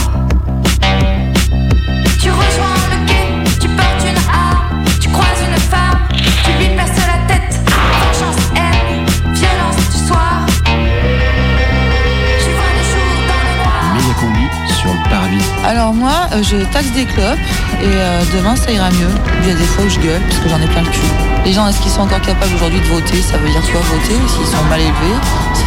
[2.21, 3.26] Tu rejoins le quai,
[3.60, 7.60] tu portes une arme, tu croises une femme, tu lui perces la tête.
[7.65, 10.45] Vengeance, haine, violence du soir.
[10.65, 13.82] Tu vois le jour dans le noir.
[13.95, 14.45] Méga combi
[14.80, 15.45] sur le parvis.
[15.65, 17.39] Alors moi, euh, je taxe des clopes
[17.82, 19.13] et euh, demain ça ira mieux.
[19.41, 20.99] Il y a des fois où je gueule parce que j'en ai plein le cul.
[21.45, 23.21] Les gens, est-ce qu'ils sont encore capables aujourd'hui de voter?
[23.21, 25.19] Ça veut dire tu vas voter s'ils sont mal élevés,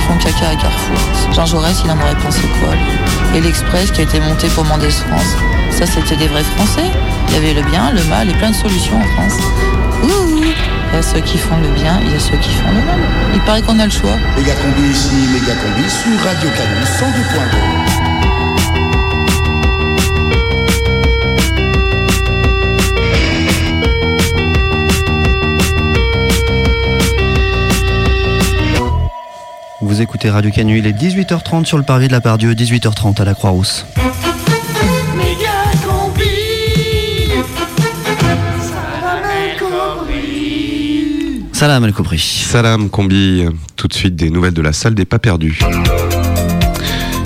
[0.06, 0.98] font caca à Carrefour.
[1.34, 2.70] Jean Jaurès, il en aurait pensé quoi
[3.34, 5.36] Et l'Express qui a été monté pour Mendes France,
[5.70, 6.88] ça c'était des vrais Français.
[7.28, 9.38] Il y avait le bien, le mal et plein de solutions en France.
[10.04, 12.70] Ouh Il y a ceux qui font le bien, il y a ceux qui font
[12.70, 13.00] le mal.
[13.34, 14.16] Il paraît qu'on a le choix.
[14.36, 18.15] Méga combi ici, méga combi sur Radio Canon 102.2.
[29.96, 33.24] Vous écoutez Radio Canu, il est 18h30 sur le parvis de la Pardieu, 18h30 à
[33.24, 33.86] la Croix-Rousse.
[41.54, 42.18] Salam El Kobri.
[42.18, 45.60] Salam Combi, tout de suite des nouvelles de la salle des pas perdus.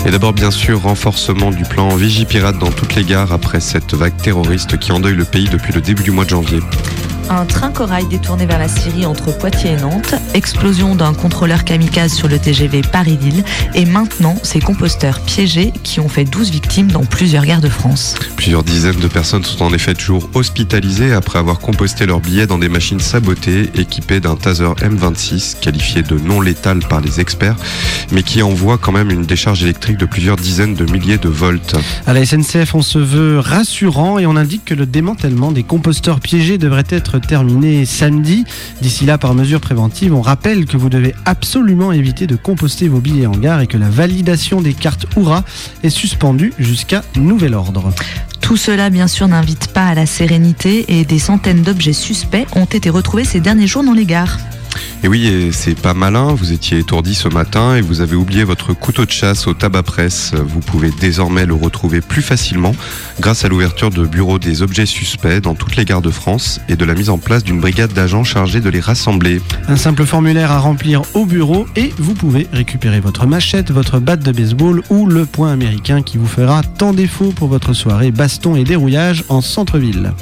[0.06, 4.16] Et d'abord bien sûr renforcement du plan Vigipirate dans toutes les gares après cette vague
[4.16, 6.60] terroriste qui endeuille le pays depuis le début du mois de janvier.
[7.32, 12.12] Un train corail détourné vers la Syrie entre Poitiers et Nantes, explosion d'un contrôleur kamikaze
[12.12, 13.44] sur le TGV Paris-Lille,
[13.76, 18.16] et maintenant ces composteurs piégés qui ont fait 12 victimes dans plusieurs gares de France.
[18.34, 22.58] Plusieurs dizaines de personnes sont en effet toujours hospitalisées après avoir composté leurs billets dans
[22.58, 27.56] des machines sabotées équipées d'un taser M26 qualifié de non létal par les experts,
[28.10, 31.76] mais qui envoie quand même une décharge électrique de plusieurs dizaines de milliers de volts.
[32.08, 36.18] À la SNCF, on se veut rassurant et on indique que le démantèlement des composteurs
[36.18, 38.44] piégés devrait être terminée samedi.
[38.82, 43.00] D'ici là, par mesure préventive, on rappelle que vous devez absolument éviter de composter vos
[43.00, 45.44] billets en gare et que la validation des cartes Oura
[45.82, 47.92] est suspendue jusqu'à nouvel ordre.
[48.40, 52.64] Tout cela, bien sûr, n'invite pas à la sérénité et des centaines d'objets suspects ont
[52.64, 54.38] été retrouvés ces derniers jours dans les gares.
[55.02, 58.74] Et oui, c'est pas malin, vous étiez étourdi ce matin et vous avez oublié votre
[58.74, 60.32] couteau de chasse au tabac presse.
[60.34, 62.74] Vous pouvez désormais le retrouver plus facilement
[63.18, 66.76] grâce à l'ouverture de bureaux des objets suspects dans toutes les gares de France et
[66.76, 69.40] de la mise en place d'une brigade d'agents chargés de les rassembler.
[69.68, 74.22] Un simple formulaire à remplir au bureau et vous pouvez récupérer votre machette, votre batte
[74.22, 78.56] de baseball ou le point américain qui vous fera tant défaut pour votre soirée baston
[78.56, 80.12] et dérouillage en centre-ville.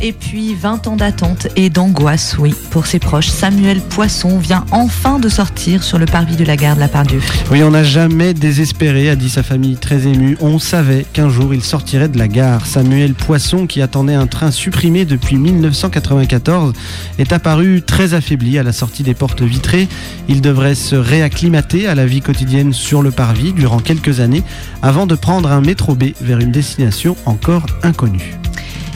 [0.00, 3.28] Et puis 20 ans d'attente et d'angoisse, oui, pour ses proches.
[3.28, 7.20] Samuel Poisson vient enfin de sortir sur le parvis de la gare de la Pardieu.
[7.50, 10.36] Oui, on n'a jamais désespéré, a dit sa famille très émue.
[10.40, 12.64] On savait qu'un jour il sortirait de la gare.
[12.64, 16.74] Samuel Poisson, qui attendait un train supprimé depuis 1994,
[17.18, 19.88] est apparu très affaibli à la sortie des portes vitrées.
[20.28, 24.44] Il devrait se réacclimater à la vie quotidienne sur le parvis durant quelques années
[24.80, 28.38] avant de prendre un métro B vers une destination encore inconnue.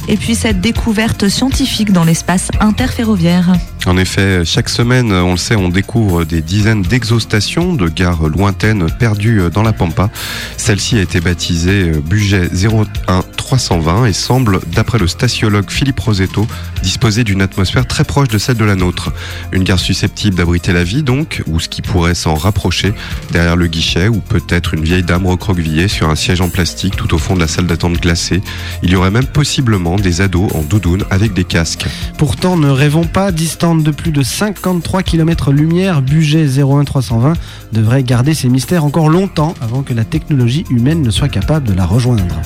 [0.08, 3.52] Et puis cette découverte scientifique dans l'espace interferroviaire.
[3.84, 8.86] En effet, chaque semaine, on le sait, on découvre des dizaines d'exostations de gares lointaines
[8.98, 10.08] perdues dans la Pampa.
[10.56, 16.46] Celle-ci a été baptisée Budget 01320 et semble, d'après le statiologue Philippe Rosetto,
[16.82, 19.12] disposer d'une atmosphère très proche de celle de la nôtre.
[19.50, 22.94] Une gare susceptible d'abriter la vie, donc, ou ce qui pourrait s'en rapprocher,
[23.32, 27.12] derrière le guichet, ou peut-être une vieille dame recroquevillée sur un siège en plastique tout
[27.14, 28.42] au fond de la salle d'attente glacée.
[28.84, 31.86] Il y aurait même possiblement des ados en doudoune avec des casques.
[32.16, 33.32] Pourtant, ne rêvons pas,
[33.80, 37.32] de plus de 53 km-lumière, budget 01320
[37.72, 41.72] devrait garder ses mystères encore longtemps avant que la technologie humaine ne soit capable de
[41.72, 42.40] la rejoindre.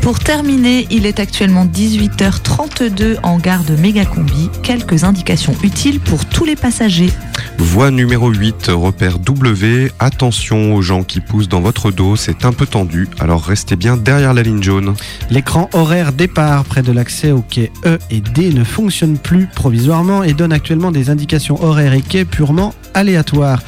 [0.00, 4.48] Pour terminer, il est actuellement 18h32 en gare de Mégacombi.
[4.62, 7.10] Quelques indications utiles pour tous les passagers.
[7.58, 9.92] Voie numéro 8, repère W.
[9.98, 13.96] Attention aux gens qui poussent dans votre dos, c'est un peu tendu, alors restez bien
[13.96, 14.94] derrière la ligne jaune.
[15.30, 20.22] L'écran horaire départ près de l'accès aux quais E et D ne fonctionne plus provisoirement
[20.22, 23.60] et donne actuellement des indications horaires et quais purement aléatoires.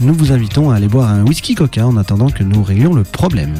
[0.00, 3.02] Nous vous invitons à aller boire un whisky coca en attendant que nous réglions le
[3.02, 3.54] problème.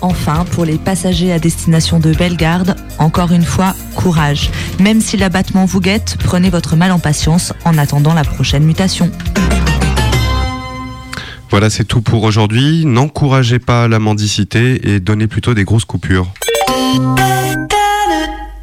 [0.00, 4.50] Enfin, pour les passagers à destination de Bellegarde, encore une fois, courage.
[4.80, 9.10] Même si l'abattement vous guette, prenez votre mal en patience en attendant la prochaine mutation.
[11.50, 12.84] Voilà, c'est tout pour aujourd'hui.
[12.84, 16.32] N'encouragez pas la mendicité et donnez plutôt des grosses coupures.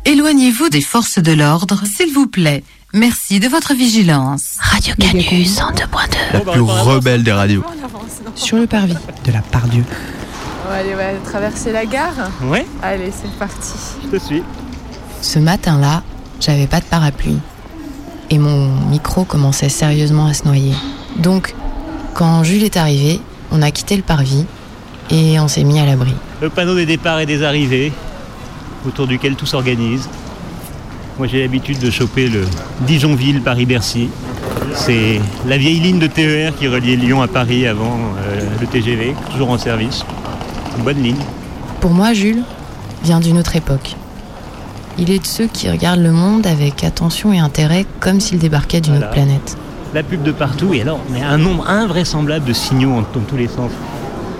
[0.05, 2.63] Éloignez-vous des forces de l'ordre, s'il vous plaît.
[2.93, 4.57] Merci de votre vigilance.
[4.59, 6.33] Radio Canus 102.2.
[6.33, 7.63] La plus rebelle des radios.
[8.35, 9.83] Sur le parvis de la Pardieu.
[10.65, 12.65] On va aller on va traverser la gare Ouais.
[12.81, 13.73] Allez, c'est parti.
[14.03, 14.43] Je te suis.
[15.21, 16.03] Ce matin-là,
[16.39, 17.39] j'avais pas de parapluie.
[18.29, 20.73] Et mon micro commençait sérieusement à se noyer.
[21.17, 21.53] Donc,
[22.13, 23.19] quand Jules est arrivé,
[23.51, 24.45] on a quitté le parvis
[25.11, 26.13] et on s'est mis à l'abri.
[26.41, 27.91] Le panneau des départs et des arrivées,
[28.87, 30.09] autour duquel tout s'organise.
[31.17, 32.45] Moi j'ai l'habitude de choper le
[32.81, 34.09] Dijonville Paris-Bercy.
[34.73, 39.13] C'est la vieille ligne de TER qui reliait Lyon à Paris avant euh, le TGV,
[39.31, 40.03] toujours en service.
[40.77, 41.17] Une bonne ligne.
[41.79, 42.43] Pour moi, Jules
[43.03, 43.95] vient d'une autre époque.
[44.97, 48.81] Il est de ceux qui regardent le monde avec attention et intérêt comme s'il débarquait
[48.81, 49.07] d'une Voilà.
[49.07, 49.57] autre planète.
[49.93, 53.37] La pub de partout et alors, mais un nombre invraisemblable de signaux en, dans tous
[53.37, 53.71] les sens.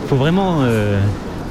[0.04, 1.00] Il faut vraiment euh,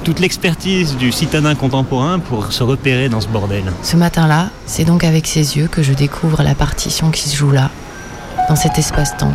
[0.05, 3.65] toute l'expertise du citadin contemporain pour se repérer dans ce bordel.
[3.83, 7.50] Ce matin-là, c'est donc avec ses yeux que je découvre la partition qui se joue
[7.50, 7.71] là,
[8.48, 9.33] dans cet espace-temps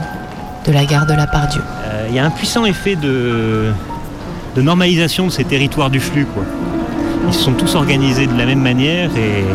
[0.65, 1.61] de la gare de la Pardieu.
[1.86, 3.71] Euh, Il y a un puissant effet de,
[4.58, 6.26] de normalisation de ces territoires du flux.
[6.26, 6.43] Quoi.
[7.28, 9.45] Ils sont tous organisés de la même manière et,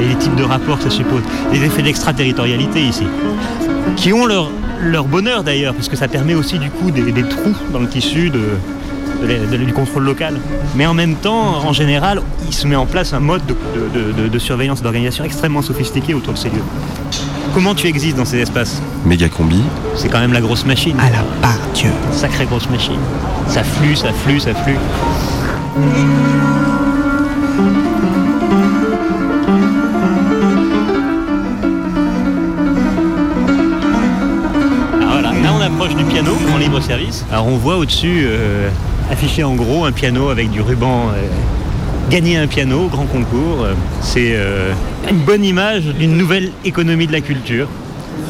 [0.00, 1.22] les types de rapports ça suppose.
[1.52, 3.04] Les effets d'extraterritorialité ici.
[3.96, 4.50] Qui ont leur,
[5.04, 8.40] bonheur d'ailleurs, parce que ça permet aussi du coup des trous dans le tissu de,
[9.22, 10.34] de la- de- du contrôle local.
[10.74, 13.54] Mais en même temps, en général, il se met en place un mode de,
[13.98, 16.62] de- de- de surveillance et d'organisation extrêmement sophistiqué autour de ces lieux.
[17.54, 19.60] Comment tu existes dans ces espaces Méga combi.
[19.94, 20.96] c'est quand même la grosse machine.
[20.98, 21.90] À la part Dieu.
[22.12, 22.98] Sacrée grosse machine.
[23.48, 24.76] Ça flue, ça flue, ça flue.
[35.00, 37.24] Alors voilà, là on approche du piano en libre service.
[37.32, 38.68] Alors on voit au-dessus euh,
[39.12, 41.08] affiché en gros un piano avec du ruban.
[41.14, 41.22] euh,
[42.10, 44.72] Gagner un piano, grand concours, euh, c'est euh,
[45.08, 47.68] une bonne image d'une nouvelle économie de la culture.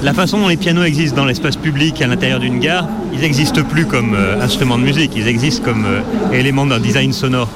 [0.03, 3.63] La façon dont les pianos existent dans l'espace public à l'intérieur d'une gare, ils n'existent
[3.63, 6.01] plus comme euh, instruments de musique, ils existent comme euh,
[6.37, 7.49] éléments d'un design sonore.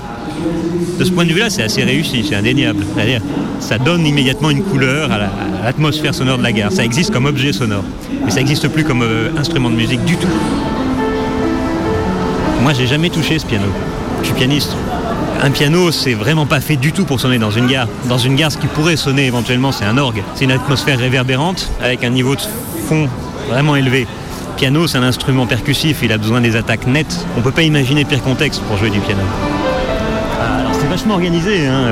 [0.99, 2.85] De ce point de vue-là, c'est assez réussi, c'est indéniable.
[2.95, 3.21] C'est-à-dire,
[3.61, 6.73] ça donne immédiatement une couleur à la- à l'atmosphère sonore de la gare.
[6.73, 7.85] Ça existe comme objet sonore,
[8.25, 9.05] mais ça n'existe plus comme
[9.39, 10.29] instrument de musique du tout.
[12.67, 13.69] Moi, j'ai jamais touché ce piano.
[14.23, 14.75] Je suis pianiste.
[15.41, 17.87] Un piano, c'est vraiment pas fait du tout pour sonner dans une gare.
[18.09, 20.25] Dans une gare, ce qui pourrait sonner éventuellement, c'est un orgue.
[20.35, 22.41] C'est une atmosphère réverbérante avec un niveau de
[22.89, 23.09] fond
[23.49, 24.09] vraiment élevé.
[24.57, 27.25] Piano, c'est un instrument percussif, il a besoin des attaques nettes.
[27.39, 29.23] On peut pas imaginer pire contexte pour jouer du piano.
[30.41, 31.69] Ah, Alors c'est vachement organisé.
[31.69, 31.85] Hein.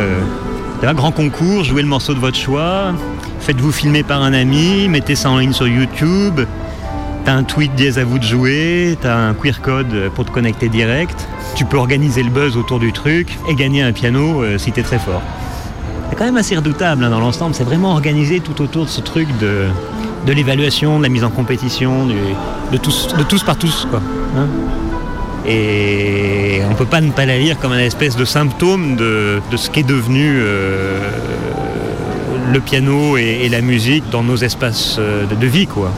[0.82, 2.92] Il a un grand concours, jouez le morceau de votre choix,
[3.38, 6.40] faites-vous filmer par un ami, mettez ça en ligne sur YouTube.
[7.24, 10.68] T'as un tweet dièse à vous de jouer, t'as un queer code pour te connecter
[10.68, 11.26] direct.
[11.54, 14.82] Tu peux organiser le buzz autour du truc et gagner un piano euh, si t'es
[14.82, 15.22] très fort.
[16.10, 17.54] C'est quand même assez redoutable hein, dans l'ensemble.
[17.54, 19.70] C'est vraiment organisé tout autour de ce truc de,
[20.32, 23.88] l'évaluation, de la mise en compétition, de, tous, par tous.
[24.36, 24.46] Hein.
[25.46, 29.56] et on peut pas ne pas la lire comme un espèce de symptôme de, de
[29.56, 30.98] ce qu'est devenu euh,
[32.52, 35.90] le piano et, et la musique dans nos espaces euh, de, de vie, quoi.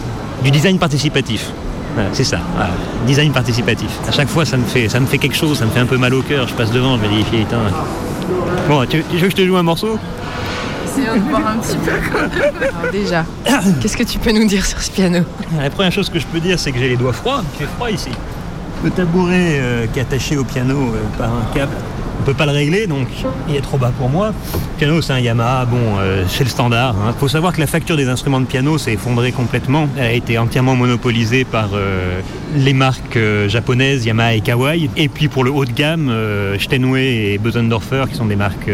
[0.46, 1.50] Du design participatif.
[1.94, 2.70] Voilà, c'est ça, voilà.
[3.04, 3.90] design participatif.
[4.06, 5.86] À chaque fois, ça me, fait, ça me fait quelque chose, ça me fait un
[5.86, 6.46] peu mal au cœur.
[6.46, 7.58] Je passe devant, je me dis, putain.
[8.68, 9.98] Bon, tu, tu veux que je te joue un morceau?
[10.84, 12.52] Essayons de voir un petit peu quand même.
[12.62, 13.24] Alors déjà,
[13.82, 15.24] qu'est-ce que tu peux nous dire sur ce piano?
[15.60, 17.42] La première chose que je peux dire, c'est que j'ai les doigts froids.
[17.54, 18.10] Il fait froid ici.
[18.84, 21.74] Le tabouret euh, qui est attaché au piano euh, par un câble,
[22.26, 23.06] peut pas le régler, donc
[23.48, 24.32] il est trop bas pour moi.
[24.78, 26.96] Piano, c'est un Yamaha, bon, euh, c'est le standard.
[27.06, 29.88] Il faut savoir que la facture des instruments de piano s'est effondrée complètement.
[29.96, 32.20] Elle a été entièrement monopolisée par euh,
[32.56, 34.90] les marques euh, japonaises, Yamaha et Kawai.
[34.96, 38.70] Et puis pour le haut de gamme, euh, Steinway et Bösendorfer, qui sont des marques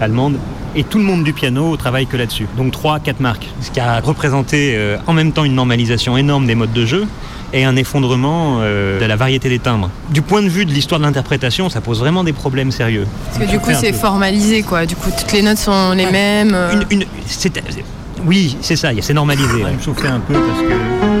[0.00, 0.36] allemandes.
[0.76, 2.46] Et tout le monde du piano travaille que là-dessus.
[2.56, 3.48] Donc 3 quatre marques.
[3.60, 7.06] Ce qui a représenté euh, en même temps une normalisation énorme des modes de jeu
[7.52, 9.88] et un effondrement euh, de la variété des timbres.
[10.10, 13.06] Du point de vue de l'histoire de l'interprétation, ça pose vraiment des problèmes sérieux.
[13.26, 14.84] Parce que du coup, c'est formalisé, quoi.
[14.86, 16.52] Du coup, toutes les notes sont les mêmes.
[16.54, 16.72] euh.
[16.90, 17.04] Une-
[18.26, 19.48] oui, c'est ça, c'est normalisé.
[19.60, 21.13] Je vais me chauffer un peu parce que.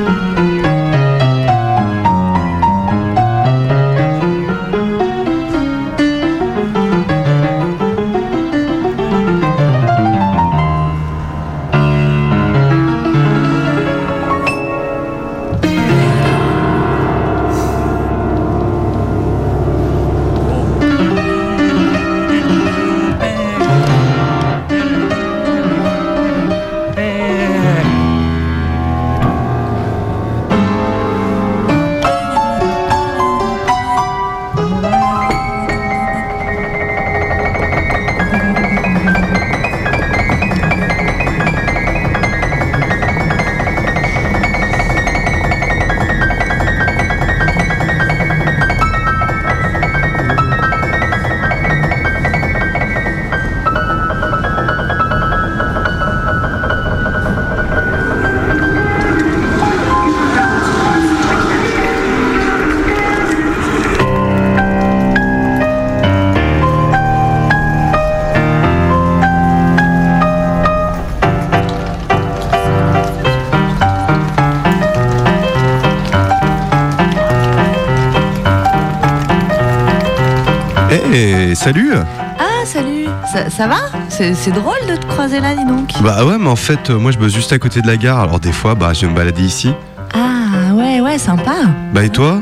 [81.64, 81.92] Salut
[82.38, 83.76] Ah, salut Ça, ça va?
[84.10, 85.92] C'est drôle de te croiser là, dis donc.
[86.02, 88.20] Bah ouais, mais en fait, euh, moi je bosse juste à côté de la gare,
[88.20, 89.72] alors des fois, bah je vais me balader ici.
[90.12, 91.54] Ah, ouais, ouais, sympa.
[91.94, 92.40] Bah et toi?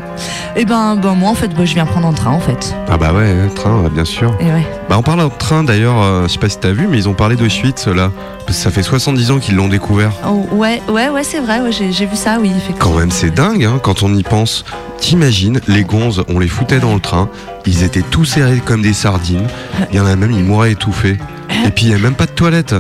[0.57, 2.75] Eh ben, ben, moi, en fait, bah, je viens prendre un train, en fait.
[2.91, 4.35] Ah bah ouais, train, bien sûr.
[4.41, 4.67] Et ouais.
[4.91, 7.09] Bah on parle de train d'ailleurs, euh, je sais pas si t'as vu, mais ils
[7.09, 8.11] ont parlé d'Auschwitz là.
[8.45, 10.11] Parce que ça fait 70 ans qu'ils l'ont découvert.
[10.27, 12.91] Oh, ouais, ouais, ouais, c'est vrai, ouais, j'ai j'ai vu ça, oui, effectivement.
[12.91, 14.65] Quand même, c'est dingue hein, quand on y pense.
[15.03, 17.29] T'imagines, les gonzes, on les foutait dans le train,
[17.67, 19.49] ils étaient tous serrés comme des sardines.
[19.91, 21.19] Il y en a même, ils mouraient étouffés.
[21.67, 22.77] Et puis il n'y a même pas de toilette.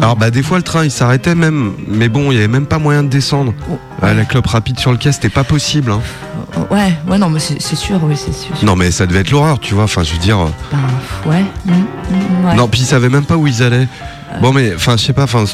[0.00, 2.66] Alors bah des fois le train il s'arrêtait même, mais bon il y avait même
[2.66, 3.52] pas moyen de descendre.
[4.00, 5.90] Ouais, la clope rapide sur le quai c'était pas possible.
[5.90, 6.00] hein.
[6.56, 8.54] Oh, Ouais, ouais, non, mais c'est sûr, oui, c'est sûr.
[8.62, 10.38] Non mais ça devait être l'horreur tu vois, enfin je veux dire.
[10.38, 11.44] euh, Ben, ouais.
[11.64, 12.54] mm, mm, ouais.
[12.54, 13.88] Non puis ils savaient même pas où ils allaient.
[14.40, 15.44] Bon mais enfin je sais pas, enfin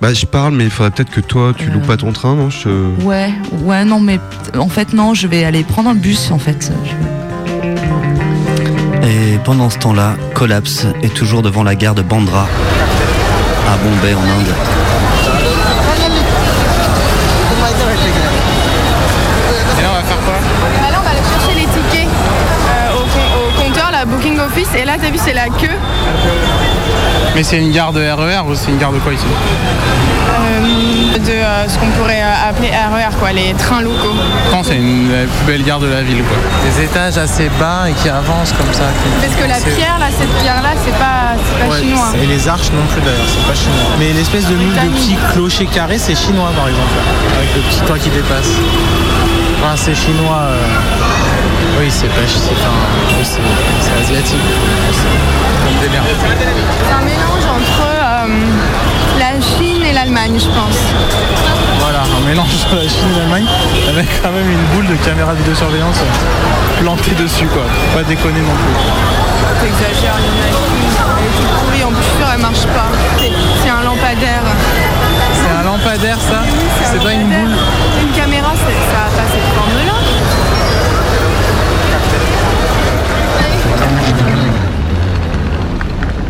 [0.00, 2.48] bah je parle mais il faudrait peut-être que toi tu loupes pas ton train non
[2.50, 2.68] je...
[3.04, 3.32] Ouais,
[3.62, 4.18] ouais, non, mais
[4.58, 6.72] en fait, non, je vais aller prendre un bus, en fait.
[6.84, 6.90] Je-
[9.06, 12.46] Et pendant ce temps-là, Collapse est toujours devant la gare de Bandra,
[13.72, 14.54] à Bombay en Inde.
[19.78, 20.34] Et là, on va faire quoi?
[20.82, 24.38] Bah là, on va aller chercher les tickets euh, au, com- au compteur, la booking
[24.40, 24.68] office.
[24.76, 25.76] Et là, t'as vu, c'est la queue.
[27.34, 31.30] Mais c'est une gare de RER ou c'est une gare de quoi ici Euh, de
[31.30, 34.14] euh, ce qu'on pourrait euh, appeler RER, quoi, les trains locaux.
[34.52, 36.36] Non, c'est une la plus belle gare de la ville quoi.
[36.64, 38.84] Des étages assez bas et qui avancent comme ça.
[39.02, 42.08] qui- Parce que la pierre, là, cette pierre-là, c'est pas, c'est pas Ouais, chinois.
[42.22, 43.90] Et les arches non plus d'ailleurs, c'est pas chinois.
[43.98, 47.80] Mais l'espèce de de petits clochers carrés, c'est chinois par exemple, là, avec le petit
[47.82, 48.50] toit qui dépasse.
[49.62, 50.40] Enfin, c'est chinois.
[50.40, 50.58] euh,
[51.80, 52.20] Oui, c'est pas
[53.22, 54.36] c'est asiatique.
[54.92, 56.02] C'est délire.
[56.84, 58.26] C'est un mélange entre euh,
[59.18, 60.76] la Chine et l'Allemagne, je pense.
[61.78, 63.46] Voilà, un mélange de la Chine et l'Allemagne
[63.88, 67.62] avec quand même une boule de caméra de vidéosurveillance euh, plantée dessus quoi.
[67.64, 68.76] Faut Pas déconner non plus.
[69.62, 70.84] T'exagères, il y en a une.
[71.16, 72.90] Elle est toute pourrie, en plus elle marche pas.
[73.64, 74.42] C'est un lampadaire.
[75.32, 76.42] C'est un lampadaire ça
[76.84, 77.56] C'est pas une boule
[78.02, 79.69] Une caméra, ça a pas cette forme-là.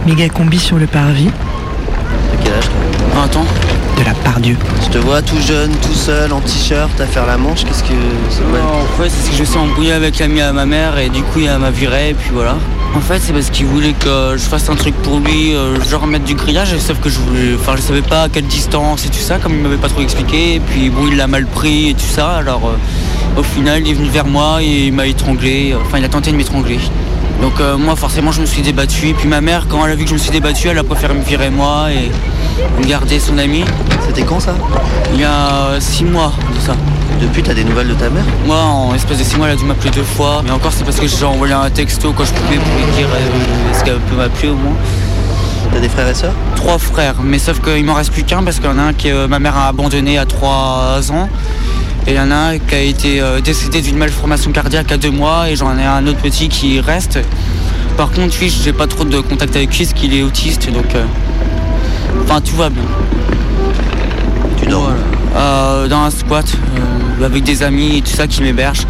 [0.07, 1.29] Méga combi sur le parvis.
[1.29, 3.47] T'as quel âge toi 20 ans
[3.99, 4.57] De la part Dieu.
[4.83, 7.95] Je te vois tout jeune, tout seul, en t-shirt, à faire la manche, qu'est-ce que
[8.31, 10.99] c'est en fait, c'est parce que je me suis embrouillé avec l'ami à ma mère
[10.99, 12.57] et du coup, il m'a viré et puis voilà.
[12.95, 16.07] En fait, c'est parce qu'il voulait que je fasse un truc pour lui, euh, genre
[16.07, 19.11] mettre du grillage, sauf que je voulais, enfin, je savais pas à quelle distance et
[19.11, 20.55] tout ça, comme il m'avait pas trop expliqué.
[20.55, 22.31] Et puis bon, il l'a mal pris et tout ça.
[22.31, 25.75] Alors, euh, au final, il est venu vers moi et il m'a étranglé.
[25.81, 26.79] Enfin, il a tenté de m'étrangler.
[27.41, 29.09] Donc euh, moi, forcément, je me suis débattu.
[29.09, 30.85] Et puis ma mère, quand elle a vu que je me suis débattu, elle a
[30.85, 32.11] préféré me virer moi et
[32.87, 33.65] garder son ami.
[34.07, 34.55] C'était quand ça?
[35.15, 36.75] Il y a six mois de ça.
[37.21, 38.25] Depuis, t'as des nouvelles de ta mère?
[38.47, 40.43] Moi, en espèce de six mois, elle a dû m'appeler deux fois.
[40.45, 43.09] Mais encore, c'est parce que j'ai envoyé un texto quand je pouvais pour lui dire
[43.13, 44.77] euh, est-ce qu'elle peut m'appeler au moins.
[45.73, 46.33] T'as des frères et sœurs?
[46.57, 48.93] Trois frères, mais sauf qu'il m'en reste plus qu'un parce qu'il y en a un
[48.93, 51.29] que euh, ma mère a abandonné à trois ans.
[52.07, 54.97] Et il y en a un qui a été euh, décédé d'une malformation cardiaque à
[54.97, 57.19] deux mois et j'en ai un autre petit qui reste.
[57.97, 60.95] Par contre, lui, j'ai pas trop de contact avec lui parce qu'il est autiste, donc...
[60.95, 61.05] euh,
[62.25, 62.83] Enfin, tout va bien.
[64.57, 64.91] Tu dors
[65.37, 66.47] Euh, Dans un squat,
[67.21, 68.87] euh, avec des amis et tout ça qui m'hébergent.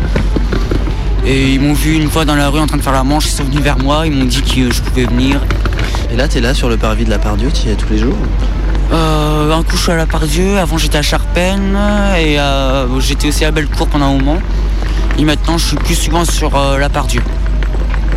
[1.27, 3.27] Et ils m'ont vu une fois dans la rue en train de faire la manche,
[3.27, 5.41] ils sont venus vers moi, ils m'ont dit que je pouvais venir.
[6.13, 7.99] Et là, t'es là sur le parvis de la Pardieu, tu y es tous les
[7.99, 8.17] jours?
[8.93, 11.79] Euh, un coup je suis à la Pardieu, avant j'étais à Charpennes
[12.19, 14.39] et euh, j'étais aussi à Bellecour pendant un moment.
[15.19, 17.23] Et maintenant je suis plus souvent sur euh, la Pardieu.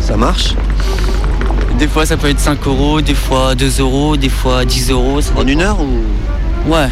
[0.00, 0.54] Ça marche?
[1.78, 5.20] Des fois ça peut être 5 euros, des fois 2 euros, des fois 10 euros.
[5.36, 6.70] En une heure ou?
[6.70, 6.88] Ouais,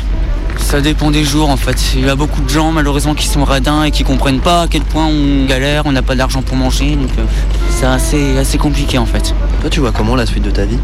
[0.59, 1.95] ça dépend des jours en fait.
[1.97, 4.67] Il y a beaucoup de gens malheureusement qui sont radins et qui comprennent pas à
[4.69, 7.25] quel point on galère, on n'a pas d'argent pour manger, donc euh,
[7.71, 9.35] c'est assez, assez compliqué en fait.
[9.61, 10.79] Toi, tu vois comment la suite de ta vie?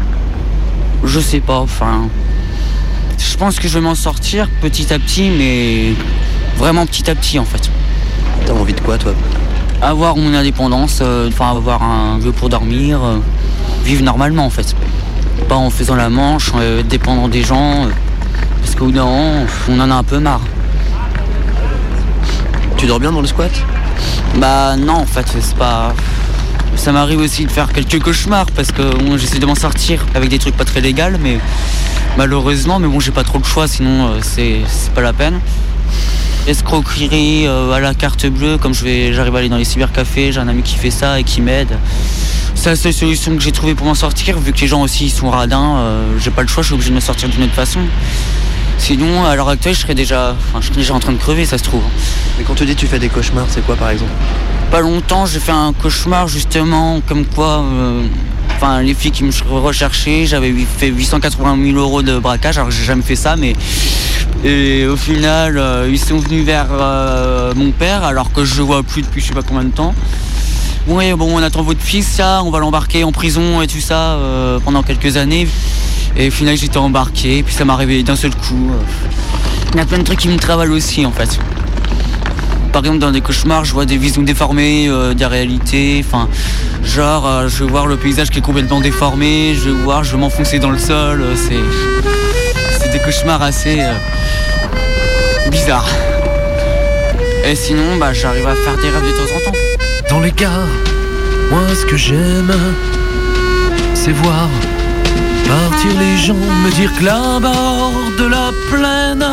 [1.03, 2.09] Je sais pas, enfin.
[3.19, 5.93] Je pense que je vais m'en sortir petit à petit, mais
[6.57, 7.69] vraiment petit à petit en fait.
[8.45, 9.13] T'as envie de quoi, toi?
[9.81, 13.17] Avoir mon indépendance, euh, enfin avoir un lieu pour dormir, euh,
[13.83, 14.75] vivre normalement en fait.
[15.47, 17.87] Pas en faisant la manche, euh, dépendant des gens,
[18.61, 20.41] parce qu'au bout d'un moment, on en a un peu marre.
[22.77, 23.51] Tu dors bien dans le squat?
[24.35, 25.93] Bah non en fait, c'est pas.
[26.75, 28.83] Ça m'arrive aussi de faire quelques cauchemars parce que
[29.17, 31.37] j'essaie de m'en sortir avec des trucs pas très légaux, mais
[32.17, 34.61] malheureusement, mais bon, j'ai pas trop le choix, sinon euh, c'est
[34.95, 35.39] pas la peine.
[36.47, 40.31] Escroquerie euh, à la carte bleue, comme je vais, j'arrive à aller dans les cybercafés,
[40.31, 41.77] j'ai un ami qui fait ça et qui m'aide.
[42.55, 45.05] C'est la seule solution que j'ai trouvée pour m'en sortir, vu que les gens aussi
[45.05, 47.43] ils sont radins, euh, j'ai pas le choix, je suis obligé de me sortir d'une
[47.43, 47.79] autre façon.
[48.77, 51.63] Sinon, à l'heure actuelle, je serais déjà, enfin, déjà en train de crever, ça se
[51.63, 51.83] trouve.
[52.37, 54.11] Mais quand tu dis tu fais des cauchemars, c'est quoi par exemple?
[54.71, 58.03] Pas longtemps, j'ai fait un cauchemar justement, comme quoi, euh,
[58.55, 62.83] enfin, les filles qui me recherchaient, j'avais fait 880 000 euros de braquage, alors j'ai
[62.83, 63.53] jamais fait ça, mais
[64.43, 68.83] et au final, euh, ils sont venus vers euh, mon père, alors que je vois
[68.83, 69.95] plus depuis je sais pas combien de temps.
[70.87, 74.17] Oui, bon, on attend votre fils, ça, on va l'embarquer en prison et tout ça
[74.63, 75.47] pendant quelques années.
[76.15, 78.71] Et au final, j'étais embarqué, puis ça m'est arrivé d'un seul coup.
[79.73, 81.39] Il y a plein de trucs qui me travaillent aussi, en fait.
[82.71, 86.03] Par exemple, dans des cauchemars, je vois des visions déformées, euh, des réalités.
[86.05, 86.29] Enfin,
[86.83, 90.11] genre, euh, je vais voir le paysage qui est complètement déformé, je vais voir, je
[90.11, 91.21] vais m'enfoncer dans le sol.
[91.21, 93.93] euh, c'est, c'est des cauchemars assez euh,
[95.49, 95.89] bizarres.
[97.45, 99.57] Et sinon, bah, j'arrive à faire des rêves de temps en temps.
[100.09, 100.67] Dans les gares,
[101.51, 102.53] moi ce que j'aime,
[103.93, 104.47] c'est voir
[105.47, 109.25] partir les gens, me dire que là-bas de la plaine,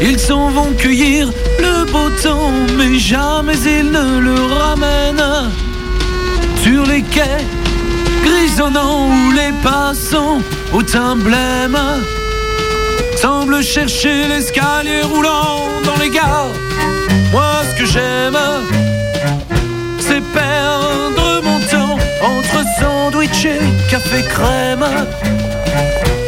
[0.00, 5.50] ils s'en vont cueillir le beau temps, mais jamais ils ne le ramènent.
[6.62, 7.44] Sur les quais
[8.24, 10.40] grisonnants où les passants
[10.72, 11.16] au teint
[13.16, 16.54] semblent chercher l'escalier roulant dans les gares.
[17.32, 18.38] Moi ce que j'aime,
[19.98, 24.86] c'est perdre mon temps entre sandwich et café crème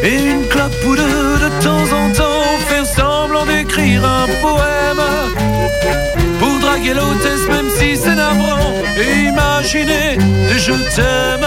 [0.03, 2.30] Et une clope ou deux de temps en temps,
[3.71, 5.05] d'écrire un poème.
[6.39, 8.75] Pour draguer l'hôtesse, même si c'est navrant.
[8.97, 11.47] Et imaginer des je t'aime.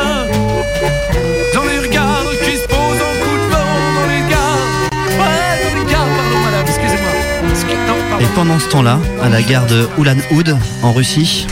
[1.53, 4.69] Dans les regards qui se posent en coup de vent, dans les gares.
[5.19, 8.19] Ouais, dans les gares, pardon madame, excusez-moi.
[8.21, 11.47] Et pendant ce temps-là, à la gare de Ulan-Oud, en Russie,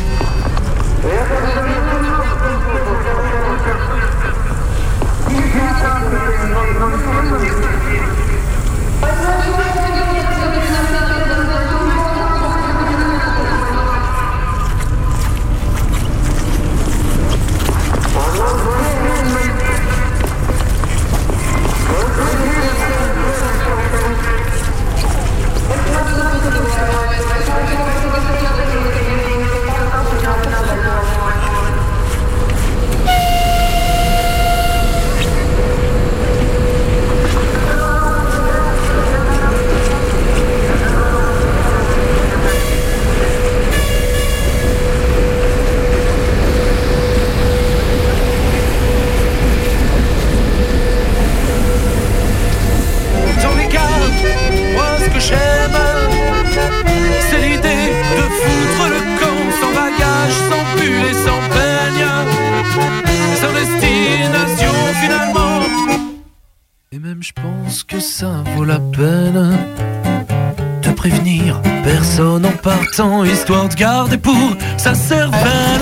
[68.98, 75.82] de prévenir personne en partant, histoire de garder pour sa cervelle.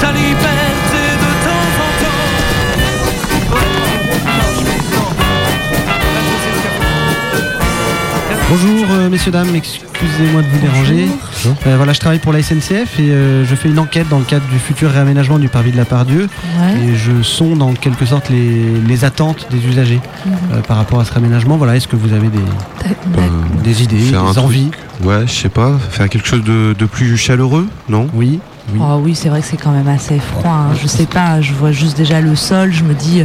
[0.00, 0.71] Sa liberté
[8.52, 11.06] Bonjour euh, messieurs dames, excusez-moi de vous déranger.
[11.66, 14.26] Euh, voilà, je travaille pour la SNCF et euh, je fais une enquête dans le
[14.26, 16.28] cadre du futur réaménagement du parvis de la Pardieu
[16.60, 16.84] Ouais.
[16.84, 20.32] et je sonde en quelque sorte les, les attentes des usagers Mhm.
[20.52, 21.56] euh, par rapport à ce réaménagement.
[21.56, 22.40] Voilà, est-ce que vous avez des,
[23.64, 24.70] des idées, des truc- envies?
[25.02, 28.06] Ouais, je sais pas, faire quelque chose de, de plus chaleureux, non?
[28.12, 28.38] Oui.
[28.80, 30.50] Oh oui, c'est vrai que c'est quand même assez froid.
[30.70, 30.74] hein.
[30.80, 33.24] Je sais pas, je vois juste déjà le sol, je me dis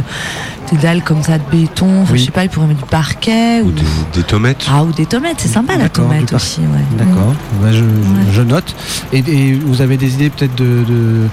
[0.70, 2.02] des dalles comme ça de béton.
[2.02, 2.18] Enfin, Oui.
[2.18, 3.82] Je sais pas, ils pourraient mettre du parquet ou, Des,
[4.14, 5.36] des tomates ah ou des tomates.
[5.38, 6.60] C'est sympa la tomate aussi.
[6.60, 6.84] Ouais.
[6.98, 8.74] D'accord, Bah, je, je- je note.
[9.12, 11.26] Et, et vous avez des idées peut-être de, de-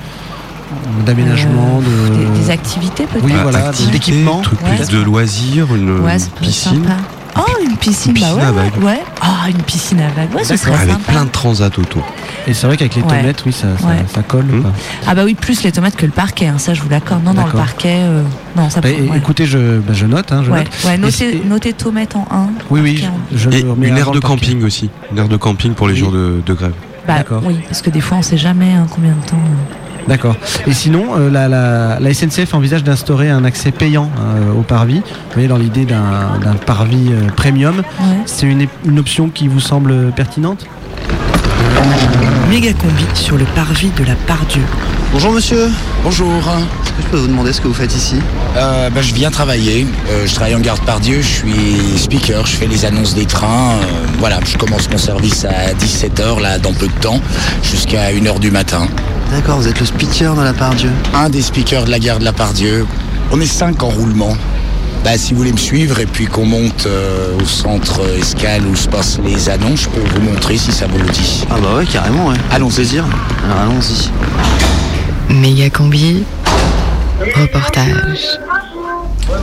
[1.06, 3.24] d'aménagement, Euh, de Des, des activités peut-être?
[3.26, 4.78] Oui, voilà, Ouais.
[4.78, 6.84] plus de loisirs, une Ouais, piscine.
[6.84, 6.96] sympa.
[7.38, 8.84] Oh, une piscine, Une piscine bah à ouais, vagues.
[8.84, 9.00] ouais.
[9.22, 11.12] Ah, une piscine à vagues, ouais, ce serait Avec sympa.
[11.12, 12.04] plein de transats autour.
[12.48, 13.20] Et c'est vrai qu'avec les Ouais.
[13.22, 14.06] tomates, oui, ça, ça, Ouais.
[14.08, 14.46] ça colle.
[14.46, 14.62] Hmm.
[14.62, 14.72] quoi.
[15.08, 17.24] Ah bah oui, plus les tomates que le parquet, hein, ça je vous l'accorde.
[17.26, 18.24] Non, non, le parquet, euh,
[18.56, 19.18] non, ça Bah, peut- ouais.
[19.18, 20.32] Écoutez, je, bah, je note.
[20.32, 20.68] hein, je Ouais, note.
[20.86, 22.48] ouais, Et notez, notez tomates en 1.
[22.70, 24.90] Oui, oui, je Et une aire de camping aussi.
[25.12, 26.74] Une aire de camping pour les jours de, grève.
[27.08, 27.42] Bah, D'accord.
[27.46, 29.38] oui, parce que des fois on sait jamais hein, combien de temps.
[30.08, 30.36] D'accord.
[30.68, 35.00] Et sinon, euh, la, la- la SNCF envisage d'instaurer un accès payant euh, au parvis.
[35.00, 37.78] Vous voyez, dans l'idée d'un d'un parvis euh, premium.
[37.78, 38.06] Ouais.
[38.26, 40.66] C'est une, une option qui vous semble pertinente?
[42.50, 44.62] Méga combi sur le parvis de la Pardieu.
[45.12, 45.70] Bonjour monsieur.
[46.04, 46.28] Bonjour.
[46.30, 48.18] Est-ce que je peux vous demander ce que vous faites ici?
[48.56, 49.88] Euh, bah, je viens travailler.
[50.10, 51.22] Euh, je travaille en garde Pardieu.
[51.22, 52.46] Je suis speaker.
[52.46, 53.72] Je fais les annonces des trains.
[53.82, 53.86] Euh,
[54.20, 57.20] voilà, je commence mon service à 17h là dans peu de temps
[57.64, 58.88] jusqu'à 1h du matin.
[59.32, 60.90] D'accord, vous êtes le speaker dans la Pardieu.
[61.14, 62.86] Un des speakers de la gare de la Pardieu.
[63.32, 64.36] On est cinq en roulement.
[65.04, 68.66] Bah, si vous voulez me suivre et puis qu'on monte euh, au centre euh, escale
[68.66, 71.46] où se passent les annonces, je peux vous montrer si ça vous le dit.
[71.50, 72.38] Ah bah ouais, carrément, ouais.
[72.52, 73.06] Allons plaisir.
[73.46, 74.10] Alors allons-y.
[75.34, 76.24] Méga combi,
[77.36, 78.40] reportage.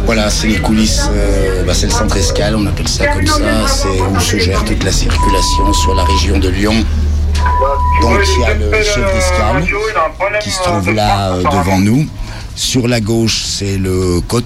[0.05, 3.67] Voilà, c'est les coulisses, euh, bah, c'est le centre escale, on appelle ça comme ça,
[3.67, 6.85] c'est où se gère toute la circulation sur la région de Lyon.
[8.01, 9.65] Donc il y a le chef d'escale
[10.41, 12.07] qui se trouve là euh, devant nous.
[12.55, 14.43] Sur la gauche, c'est le COT,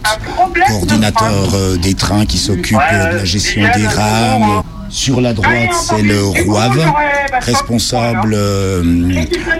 [0.68, 4.62] coordinateur euh, des trains qui s'occupe euh, de la gestion des rames.
[4.88, 6.92] Sur la droite, c'est le ROAV,
[7.40, 8.36] responsable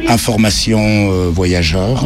[0.09, 2.05] information voyageurs.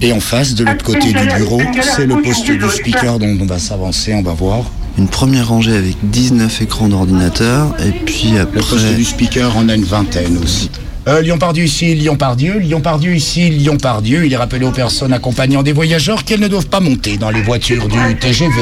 [0.00, 3.46] Et en face, de l'autre côté du bureau, c'est le poste du speaker dont on
[3.46, 4.64] va s'avancer, on va voir.
[4.96, 8.60] Une première rangée avec 19 écrans d'ordinateur et puis après...
[8.60, 10.70] Le poste du speaker en a une vingtaine aussi.
[11.06, 14.24] Euh, Lyon-Pardieu ici, Lyon-Pardieu, Lyon-Pardieu ici, Lyon-Pardieu.
[14.24, 17.42] Il est rappelé aux personnes accompagnant des voyageurs qu'elles ne doivent pas monter dans les
[17.42, 18.52] voitures du TGV.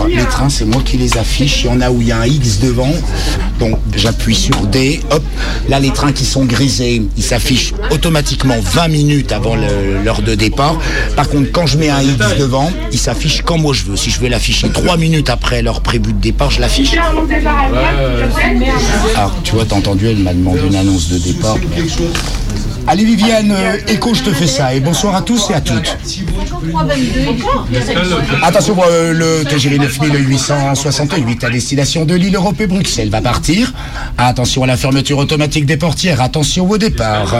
[0.00, 1.64] Alors, Les trains, c'est moi qui les affiche.
[1.64, 2.92] Il y en a où il y a un X devant.
[3.58, 5.00] Donc j'appuie sur D.
[5.10, 5.22] Hop,
[5.68, 10.78] là les trains qui sont grisés, ils s'affichent automatiquement 20 minutes avant l'heure de départ.
[11.14, 13.96] Par contre, quand je mets un X devant, il s'affiche quand moi je veux.
[13.96, 16.92] Si je veux l'afficher 3 minutes après l'heure prévue de départ, je l'affiche.
[19.16, 21.56] Ah, tu vois, t'as entendu, elle m'a demandé une annonce de départ.
[22.86, 24.74] Allez Viviane, euh, écho, je te fais ça.
[24.74, 25.96] Et bonsoir à tous et à toutes.
[28.42, 33.72] Attention, euh, le TGV 9868 à destination de l'île Europe et Bruxelles va partir.
[34.18, 36.20] Attention à la fermeture automatique des portières.
[36.20, 37.34] Attention au départ.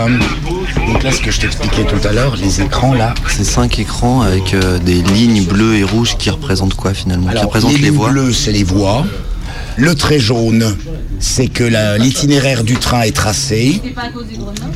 [0.87, 3.15] Donc là, ce que je t'expliquais tout à l'heure, les écrans là.
[3.29, 7.27] C'est cinq écrans avec euh, des lignes bleues et rouges qui représentent quoi finalement?
[7.27, 8.11] Qui Alors, représentent les les lignes voies?
[8.11, 9.05] bleues, c'est les voies.
[9.77, 10.77] Le trait jaune,
[11.19, 11.65] c'est que
[11.99, 13.81] l'itinéraire du train est tracé.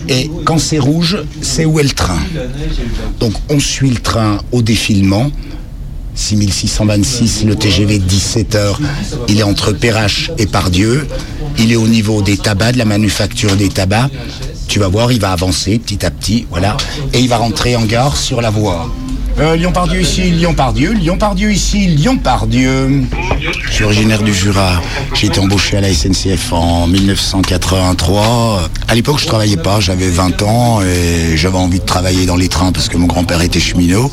[0.09, 2.21] Et quand c'est rouge, c'est où est le train.
[3.21, 5.31] Donc on suit le train au défilement.
[6.15, 8.77] 6626, le TGV 17h,
[9.29, 11.07] il est entre Perrache et Pardieu.
[11.59, 14.13] Il est au niveau des tabacs, de la manufacture des tabacs.
[14.69, 16.77] Tu vas voir, il va avancer petit à petit, voilà.
[17.13, 18.91] Et il va rentrer en gare sur la voie.
[19.39, 23.03] Euh, Lyon-Pardieu ici, Lyon-Pardieu, Lyon-Pardieu ici, Lyon-Pardieu.
[23.67, 24.81] Je suis originaire du Jura.
[25.15, 28.69] J'ai été embauché à la SNCF en 1983.
[28.87, 32.49] À l'époque, je travaillais pas, j'avais 20 ans et j'avais envie de travailler dans les
[32.49, 34.11] trains parce que mon grand-père était cheminot.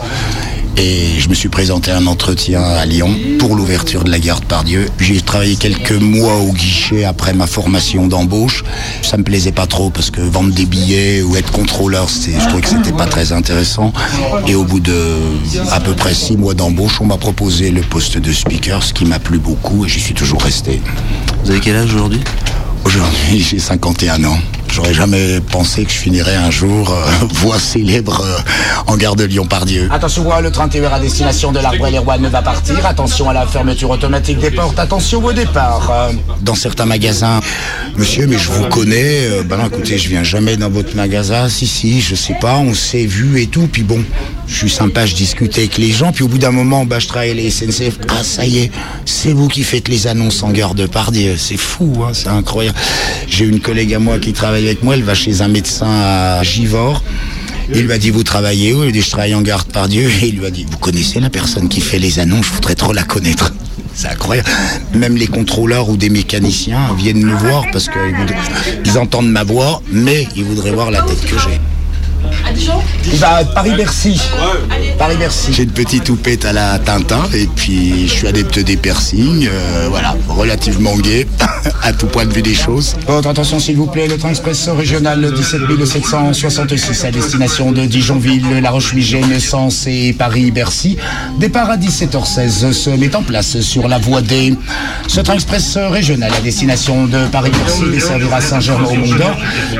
[0.78, 4.40] Et je me suis présenté à un entretien à Lyon pour l'ouverture de la gare
[4.40, 4.88] de Pardieu.
[5.00, 8.64] J'ai travaillé quelques mois au guichet après ma formation d'embauche.
[9.02, 12.62] Ça me plaisait pas trop parce que vendre des billets ou être contrôleur, je trouvais
[12.62, 13.94] que c'était pas très intéressant.
[14.48, 14.96] Et au bout de
[15.72, 19.06] à peu près six mois d'embauche, on m'a proposé le poste de speaker, ce qui
[19.06, 20.82] m'a plu beaucoup et j'y suis toujours resté.
[21.44, 22.22] Vous avez quel âge aujourd'hui?
[22.86, 24.38] Aujourd'hui, j'ai 51 ans.
[24.72, 28.38] J'aurais jamais pensé que je finirais un jour euh, voix célèbre euh,
[28.88, 29.90] en gare de Lyon-Pardieu.
[29.92, 32.86] Attention, le train TER à destination de l'Arbre et les Rois ne va partir.
[32.86, 34.80] Attention à la fermeture automatique des portes.
[34.80, 35.92] Attention au départ.
[35.92, 37.42] Euh, Dans certains magasins,
[37.98, 39.28] monsieur, mais je vous connais.
[39.28, 41.50] Euh, ben non, écoutez, je viens jamais dans votre magasin.
[41.50, 43.68] Si, si, je sais pas, on s'est vu et tout.
[43.70, 44.02] Puis bon,
[44.48, 46.14] je suis sympa, je discute avec les gens.
[46.14, 47.98] Puis au bout d'un moment, bah, je travaille la SNCF.
[48.08, 48.72] Ah, ça y est,
[49.06, 51.36] c'est vous qui faites les annonces en gare de Pardieu.
[51.38, 52.78] C'est fou, hein, c'est incroyable.
[53.28, 54.96] J'ai une collègue à moi qui travaille avec moi.
[54.96, 57.04] Elle va chez un médecin à Givors.
[57.74, 58.80] Il lui a dit, vous travaillez où?
[58.80, 60.10] Il lui a dit, je travaille en gare de Pardieu.
[60.22, 62.48] Et il lui a dit, vous connaissez la personne qui fait les annonces?
[62.48, 63.54] Je voudrais trop la connaître.
[63.94, 64.50] C'est incroyable.
[64.94, 70.28] Même les contrôleurs ou des mécaniciens viennent me voir parce qu'ils entendent ma voix, mais
[70.36, 71.60] ils voudraient voir la tête que j'ai.
[73.06, 74.20] Il va à Paris-Bercy.
[74.98, 75.54] Paris-Bercy.
[75.54, 79.48] J'ai une petite toupette à la Tintin et puis je suis adepte des piercings.
[79.52, 81.28] euh, voilà, relativement gay
[81.84, 82.96] à tout point de vue des choses.
[83.08, 88.62] Votre attention s'il vous plaît, le train express régional 17 766 à destination de Dijonville,
[88.62, 90.98] La Roche-Migène, Sens et Paris-Bercy.
[91.40, 94.56] Départ à 17h16 se met en place sur la voie D.
[95.08, 99.36] Ce train express régional à destination de Paris-Bercy desservira Saint-Germain-au-Mont-d'Or,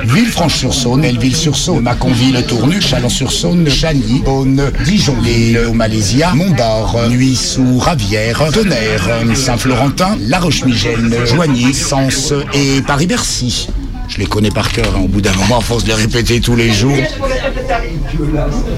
[0.06, 2.36] Villefranche-sur-Saône, Belleville-sur-Saône, Mâconville,
[2.80, 11.74] Chalon-sur-Saône, Chagny, Beaune, Dijon, l'île au Malaysia, Montbard, Nuit-sous, Ravière, Tonnerre, Saint-Florentin, La Roche-Migène, Joigny,
[11.74, 13.68] Sens et Paris-Bercy.
[14.08, 16.40] Je les connais par cœur, hein, au bout d'un moment, à force de les répéter
[16.42, 16.98] tous les jours.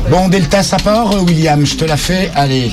[0.10, 2.72] Bon, Delta, ça part, William, je te la fais, allez.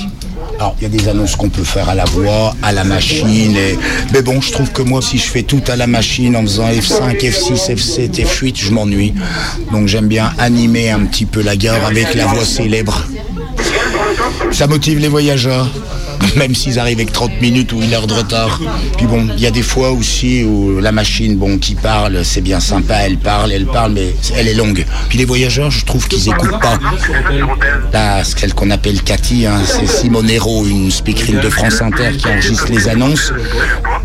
[0.61, 3.57] Alors, il y a des annonces qu'on peut faire à la voix, à la machine.
[4.13, 6.69] Mais bon, je trouve que moi, si je fais tout à la machine en faisant
[6.69, 9.15] F5, F6, F7, F8, je m'ennuie.
[9.71, 13.07] Donc j'aime bien animer un petit peu la gare avec la voix célèbre.
[14.51, 15.67] Ça motive les voyageurs,
[16.35, 18.59] même s'ils arrivent avec 30 minutes ou une heure de retard.
[18.97, 22.41] Puis bon, il y a des fois aussi où la machine, bon, qui parle, c'est
[22.41, 24.85] bien sympa, elle parle, elle parle, mais elle est longue.
[25.09, 26.77] Puis les voyageurs, je trouve qu'ils écoutent pas.
[27.93, 32.27] Là, celle qu'on appelle Cathy, hein, c'est Simone Hérault, une speakerine de France Inter qui
[32.27, 33.33] enregistre les annonces.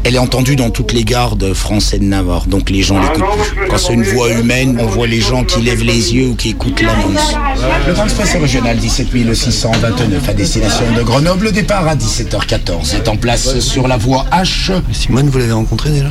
[0.05, 3.01] Elle est entendue dans toutes les gares de France et de Navarre, donc les gens
[3.01, 3.25] l'écoutent.
[3.69, 6.51] Quand c'est une voix humaine, on voit les gens qui lèvent les yeux ou qui
[6.51, 7.35] écoutent l'annonce.
[7.87, 13.59] Le express régional 17 629 à destination de Grenoble, départ à 17h14 est en place
[13.59, 14.71] sur la voie H.
[14.93, 16.07] Simone, vous l'avez rencontrée déjà?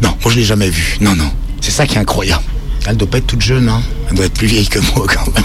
[0.00, 0.96] Non, moi je l'ai jamais vue.
[1.00, 1.28] Non, non.
[1.60, 2.44] C'est ça qui est incroyable.
[2.86, 3.82] Elle doit pas être toute jeune, hein.
[4.08, 5.44] Elle doit être plus vieille que moi quand même.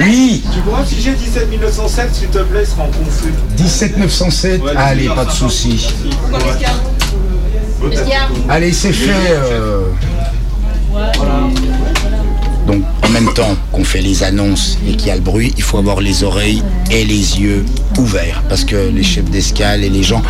[0.00, 3.34] Oui Tu pourras afficher 17 907 s'il te plaît, sera en confus.
[3.56, 5.88] 17 907 Allez, pas de souci.
[8.48, 9.10] Allez, c'est fait.
[9.28, 9.82] euh.
[13.10, 16.00] Même temps qu'on fait les annonces et qu'il y a le bruit, il faut avoir
[16.00, 17.64] les oreilles et les yeux
[17.98, 18.42] ouverts.
[18.48, 20.22] Parce que les chefs d'escale et les gens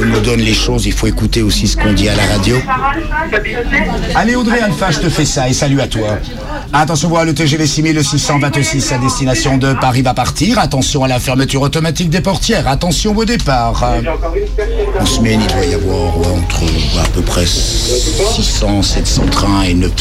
[0.00, 2.56] nous donnent les choses, il faut écouter aussi ce qu'on dit à la radio.
[4.14, 6.18] Allez, Audrey Alpha, je te fais ça et salut à toi.
[6.72, 10.58] Attention, voilà le TGV 6626 à destination de Paris va partir.
[10.58, 12.66] Attention à la fermeture automatique des portières.
[12.68, 13.84] Attention au départ.
[14.98, 16.62] En semaine, il doit y avoir entre
[16.98, 19.92] à peu près 600, 700 trains et 9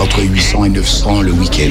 [0.00, 1.65] entre 800 et 900 le week-end.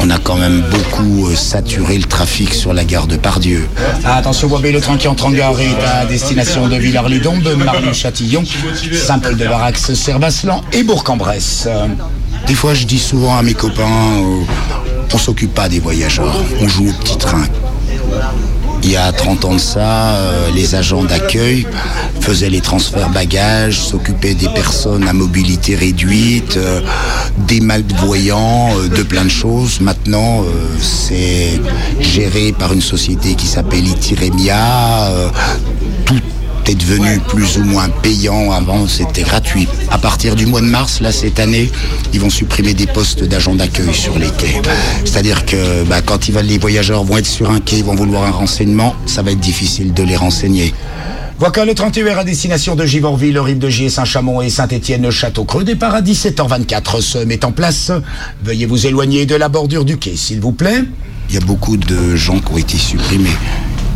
[0.00, 3.66] On a quand même beaucoup euh, saturé le trafic sur la gare de Pardieu.
[4.04, 8.44] Attention, Boisbé, le train qui entre en gare est à destination de Villars-les-Dombes, Marly-Châtillon,
[8.92, 11.68] Saint-Paul-de-Varax, Servaslan et Bourg-en-Bresse.
[12.46, 14.42] Des fois, je dis souvent à mes copains, euh,
[15.12, 17.44] on s'occupe pas des voyageurs, on joue au petit train.
[18.84, 21.66] Il y a 30 ans de ça, euh, les agents d'accueil
[22.20, 26.82] faisaient les transferts bagages, s'occupaient des personnes à mobilité réduite, euh,
[27.48, 29.80] des malvoyants, euh, de plein de choses.
[29.80, 30.44] Maintenant,
[30.80, 31.58] c'est
[32.00, 35.10] géré par une société qui s'appelle Itiremia.
[36.70, 38.52] Est devenu plus ou moins payant.
[38.52, 39.68] Avant, c'était gratuit.
[39.90, 41.70] À partir du mois de mars, là, cette année,
[42.12, 44.60] ils vont supprimer des postes d'agents d'accueil sur les quais.
[45.04, 47.94] C'est-à-dire que bah, quand ils va- les voyageurs vont être sur un quai, ils vont
[47.94, 50.74] vouloir un renseignement, ça va être difficile de les renseigner.
[51.38, 55.64] Voilà le 31 à destination de Givorville, Rive de Gier, Saint-Chamond et Saint-Étienne, Château-Creux.
[55.64, 57.90] Départ à 17h24 se met en place.
[58.44, 60.84] Veuillez vous éloigner de la bordure du quai, s'il vous plaît.
[61.28, 63.30] Il y a beaucoup de gens qui ont été supprimés.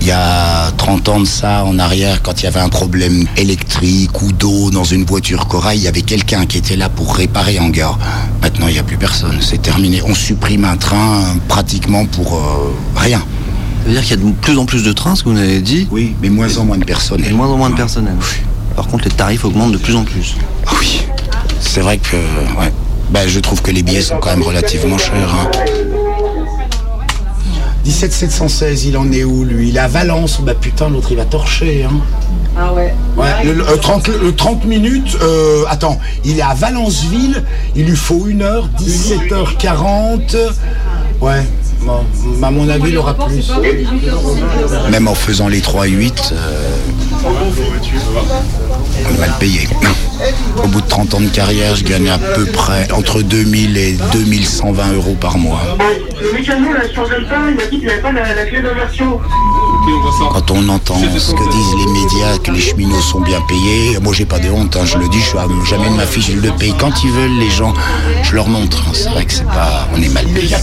[0.00, 3.26] Il y a 30 ans de ça, en arrière, quand il y avait un problème
[3.36, 7.16] électrique ou d'eau dans une voiture corail, il y avait quelqu'un qui était là pour
[7.16, 7.98] réparer en gare.
[8.40, 9.38] Maintenant, il n'y a plus personne.
[9.40, 10.00] C'est terminé.
[10.06, 13.18] On supprime un train pratiquement pour euh, rien.
[13.18, 15.38] Ça veut dire qu'il y a de plus en plus de trains, ce que vous
[15.38, 17.30] avez dit Oui, mais moins en moins de personnel.
[17.30, 18.14] Et moins en moins de personnel.
[18.76, 20.36] Par contre, les tarifs augmentent de plus en plus.
[20.80, 21.02] Oui.
[21.60, 22.72] C'est vrai que, ouais.
[23.10, 25.12] Ben, je trouve que les billets sont quand même relativement chers.
[25.34, 25.50] hein.
[27.88, 29.70] 17 716, il en est où lui?
[29.70, 30.42] Il est à Valence.
[30.42, 31.84] Bah putain, l'autre il va torcher.
[31.84, 31.94] Hein.
[32.54, 32.94] Ah ouais.
[33.16, 37.42] Ouais, le, le, euh, 30, le 30 minutes, euh, attends, il est à Valenceville,
[37.74, 40.36] il lui faut une heure, 17h40.
[41.22, 41.42] Ouais,
[41.80, 42.00] bon,
[42.42, 43.50] à mon avis, il aura plus.
[44.90, 46.68] Même en faisant les 3-8, euh,
[49.06, 49.68] le payer.
[50.62, 53.96] Au bout de 30 ans de carrière, je gagne à peu près entre 2000 et
[54.12, 55.60] 2120 euros par mois.
[56.20, 59.20] Le mécano là sur Delta, il m'a dit qu'il n'avait pas la, la clé d'inversion.
[60.32, 64.12] Quand on entend ce que disent les médias, que les cheminots sont bien payés, moi
[64.12, 66.50] j'ai pas de honte, hein, je le dis, je suis à- j'amène ma fiche de
[66.50, 67.72] paye quand ils veulent, les gens,
[68.22, 68.84] je leur montre.
[68.86, 68.92] hein.
[68.92, 70.54] C'est vrai que c'est pas, on est mal payé.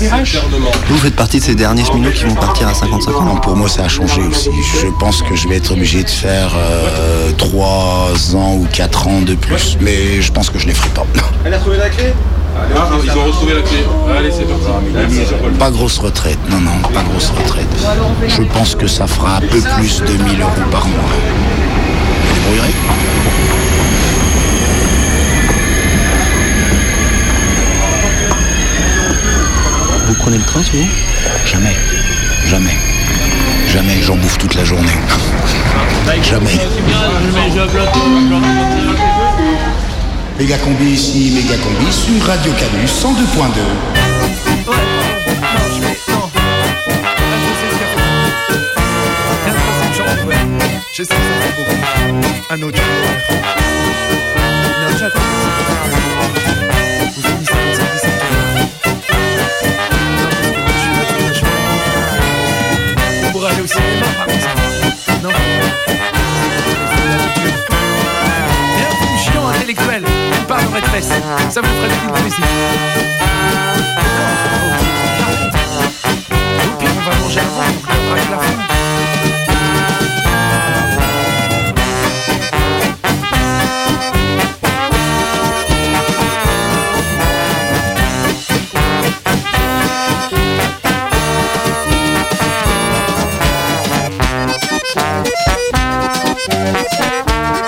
[0.89, 3.55] Vous faites partie de ces derniers cheminots qui vont partir à 55 ans Non, pour
[3.55, 4.49] moi ça a changé aussi.
[4.81, 6.51] Je pense que je vais être obligé de faire
[7.37, 11.05] 3 ans ou 4 ans de plus, mais je pense que je les ferai pas.
[11.45, 12.13] Elle a trouvé la clé
[12.57, 13.77] Ah, ils ont retrouvé la clé.
[14.17, 15.57] Allez, c'est parti.
[15.59, 17.67] Pas grosse retraite, non, non, pas grosse retraite.
[18.27, 20.99] Je pense que ça fera un peu plus de 1000 euros par mois.
[22.23, 22.73] Vous débrouillerez
[30.07, 30.87] Vous prenez le train souvent
[31.45, 31.75] Jamais.
[32.45, 32.94] Jamais.
[33.75, 34.01] Jamais.
[34.03, 34.87] J'en bouffe toute la journée.
[36.23, 36.57] Jamais.
[40.39, 43.59] Méga combi ici, méga combi sur Radio Canus 102.2.
[50.93, 51.75] Je sais que ça fait beaucoup.
[52.51, 52.79] Un autre.
[71.01, 71.11] Fesses.
[71.49, 71.67] Ça vous.
[76.63, 78.53] Au pire, on va manger avant, on regardera avec la fin.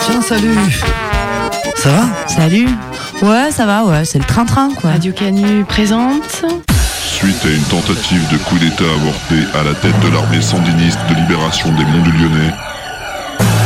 [0.02, 0.56] Tiens, salut
[1.76, 2.04] Ça va?
[2.28, 2.68] Salut
[3.22, 4.92] Ouais, ça va, ouais, c'est le train-train, quoi.
[4.92, 6.46] Radio Canu présente.
[7.04, 11.16] Suite à une tentative de coup d'État avorté à la tête de l'armée sandiniste de
[11.16, 12.54] libération des Monts du Lyonnais,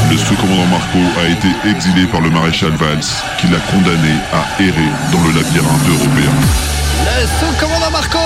[0.10, 3.00] le sous-commandant Marco a été exilé par le maréchal Valls,
[3.40, 6.32] qui l'a condamné à errer dans le labyrinthe européen.
[7.20, 8.18] Le sous-commandant Marco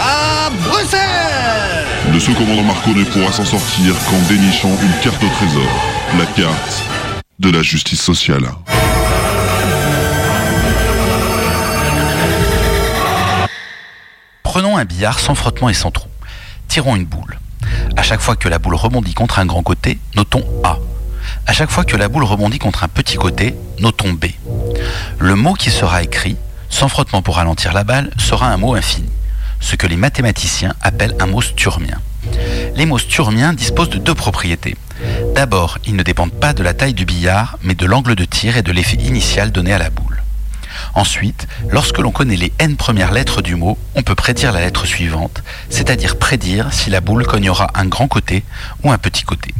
[0.00, 5.70] à Bruxelles Le sous-commandant Marco ne pourra s'en sortir qu'en dénichant une carte au trésor,
[6.18, 6.82] la carte
[7.38, 8.44] de la justice sociale.
[14.56, 16.08] Prenons un billard sans frottement et sans trou.
[16.66, 17.38] Tirons une boule.
[17.94, 20.78] À chaque fois que la boule rebondit contre un grand côté, notons A.
[21.46, 24.28] À chaque fois que la boule rebondit contre un petit côté, notons B.
[25.18, 26.38] Le mot qui sera écrit,
[26.70, 29.10] sans frottement pour ralentir la balle, sera un mot infini,
[29.60, 32.00] ce que les mathématiciens appellent un mot sturmien.
[32.76, 34.78] Les mots sturmiens disposent de deux propriétés.
[35.34, 38.56] D'abord, ils ne dépendent pas de la taille du billard, mais de l'angle de tir
[38.56, 40.15] et de l'effet initial donné à la boule.
[40.94, 44.86] Ensuite, lorsque l'on connaît les n premières lettres du mot, on peut prédire la lettre
[44.86, 48.44] suivante, c'est-à-dire prédire si la boule cognera un grand côté
[48.82, 49.54] ou un petit côté.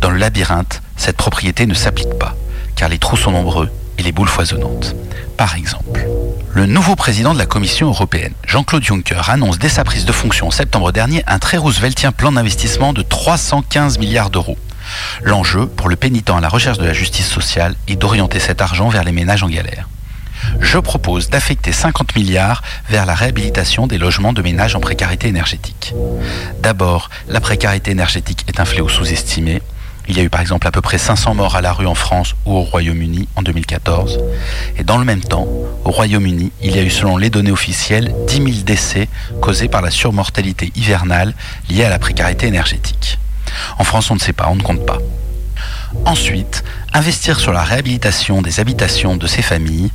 [0.00, 2.36] Dans le labyrinthe, cette propriété ne s'applique pas,
[2.76, 4.94] car les trous sont nombreux et les boules foisonnantes.
[5.36, 6.06] Par exemple,
[6.54, 10.48] Le nouveau président de la Commission européenne, Jean-Claude Juncker, annonce dès sa prise de fonction
[10.48, 14.58] en septembre dernier un très rooseveltien plan d'investissement de 315 milliards d'euros.
[15.22, 18.90] L'enjeu, pour le pénitent à la recherche de la justice sociale, est d'orienter cet argent
[18.90, 19.88] vers les ménages en galère.
[20.60, 25.94] Je propose d'affecter 50 milliards vers la réhabilitation des logements de ménages en précarité énergétique.
[26.60, 29.62] D'abord, la précarité énergétique est un fléau sous-estimé.
[30.08, 31.94] Il y a eu par exemple à peu près 500 morts à la rue en
[31.94, 34.18] France ou au Royaume-Uni en 2014.
[34.76, 35.46] Et dans le même temps,
[35.84, 39.08] au Royaume-Uni, il y a eu selon les données officielles 10 000 décès
[39.40, 41.34] causés par la surmortalité hivernale
[41.70, 43.18] liée à la précarité énergétique.
[43.78, 44.98] En France, on ne sait pas, on ne compte pas.
[46.04, 49.90] Ensuite, investir sur la réhabilitation des habitations de ces familles,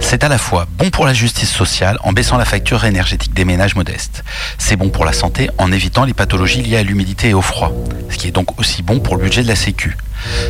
[0.00, 3.44] c'est à la fois bon pour la justice sociale en baissant la facture énergétique des
[3.44, 4.22] ménages modestes.
[4.58, 7.72] C'est bon pour la santé en évitant les pathologies liées à l'humidité et au froid,
[8.10, 9.96] ce qui est donc aussi bon pour le budget de la Sécu.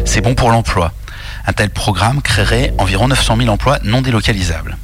[0.04, 0.92] C'est bon pour l'emploi.
[1.46, 4.76] Un tel programme créerait environ 900 000 emplois non délocalisables.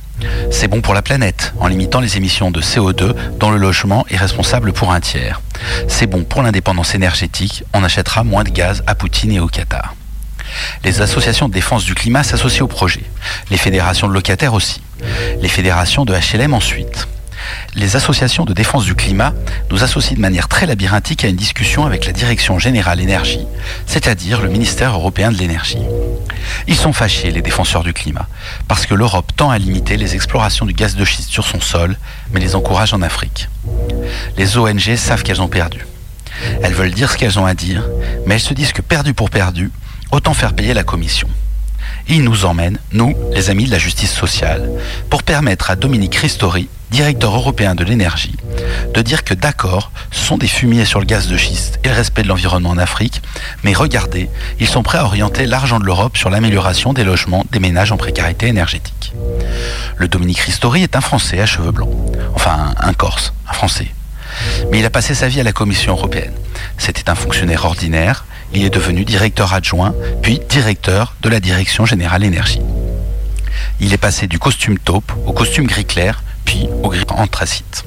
[0.51, 4.17] C'est bon pour la planète, en limitant les émissions de CO2 dont le logement est
[4.17, 5.41] responsable pour un tiers.
[5.89, 9.95] C'est bon pour l'indépendance énergétique, on achètera moins de gaz à Poutine et au Qatar.
[10.85, 13.03] Les associations de défense du climat s'associent au projet,
[13.51, 14.81] les fédérations de locataires aussi,
[15.41, 17.09] les fédérations de HLM ensuite.
[17.75, 19.35] Les associations de défense du climat
[19.71, 23.47] nous associent de manière très labyrinthique à une discussion avec la Direction générale énergie,
[23.87, 25.79] c'est-à-dire le ministère européen de l'énergie.
[26.67, 28.29] Ils sont fâchés, les défenseurs du climat,
[28.69, 31.97] parce que l'Europe tend à limiter les explorations du gaz de schiste sur son sol,
[32.33, 33.49] mais les encourage en Afrique.
[34.37, 35.87] Les ONG savent qu'elles ont perdu.
[36.63, 37.85] Elles veulent dire ce qu'elles ont à dire,
[38.27, 39.71] mais elles se disent que perdu pour perdu,
[40.13, 41.29] autant faire payer la commission.
[42.09, 44.69] Ils nous emmènent, nous, les amis de la justice sociale,
[45.09, 48.37] pour permettre à Dominique Ristori, directeur européen de l'énergie,
[48.93, 51.95] de dire que d'accord, ce sont des fumiers sur le gaz de schiste et le
[51.95, 53.23] respect de l'environnement en Afrique,
[53.63, 54.29] mais regardez,
[54.61, 57.97] ils sont prêts à orienter l'argent de l'Europe sur l'amélioration des logements des ménages en
[57.97, 59.13] précarité énergétique.
[59.97, 61.95] Le Dominique Ristori est un Français à cheveux blancs,
[62.35, 63.89] enfin un Corse, un Français.
[64.71, 66.35] Mais il a passé sa vie à la Commission européenne.
[66.79, 68.25] C'était un fonctionnaire ordinaire,
[68.55, 72.61] il est devenu directeur adjoint, puis directeur de la Direction générale énergie.
[73.81, 77.85] Il est passé du costume taupe au costume gris clair, puis au gris anthracite.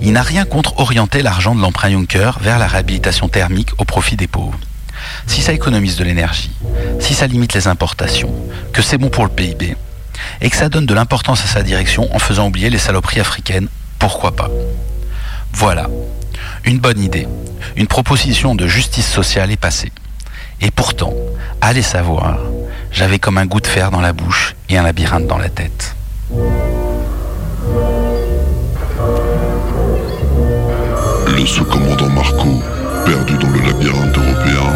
[0.00, 4.16] Il n'a rien contre orienter l'argent de l'emprunt Juncker vers la réhabilitation thermique au profit
[4.16, 4.58] des pauvres.
[5.26, 6.50] Si ça économise de l'énergie,
[6.98, 8.34] si ça limite les importations,
[8.72, 9.76] que c'est bon pour le PIB,
[10.40, 13.68] et que ça donne de l'importance à sa direction en faisant oublier les saloperies africaines,
[13.98, 14.50] pourquoi pas?
[15.52, 15.88] Voilà,
[16.64, 17.26] une bonne idée,
[17.76, 19.92] une proposition de justice sociale est passée.
[20.60, 21.14] Et pourtant,
[21.60, 22.38] allez savoir,
[22.92, 25.94] j'avais comme un goût de fer dans la bouche et un labyrinthe dans la tête.
[31.26, 32.62] Le sous-commandant Marco,
[33.06, 34.66] perdu dans le labyrinthe européen,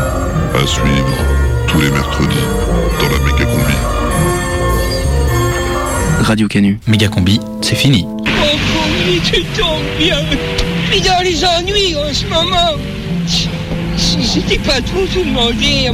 [0.55, 1.19] à suivre
[1.67, 2.37] tous les mercredis
[3.01, 3.75] dans la méga combi.
[6.23, 6.81] Radio Canu.
[6.87, 8.07] Méga combi, c'est fini.
[8.09, 10.17] Oh, combi, tu tombes bien.
[10.91, 12.77] Mais dans les ennuis en ce moment.
[13.97, 15.91] Si c'était pas trop tout demandé,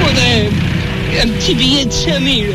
[0.00, 0.50] faudrait
[1.22, 2.46] un petit billet de 5000.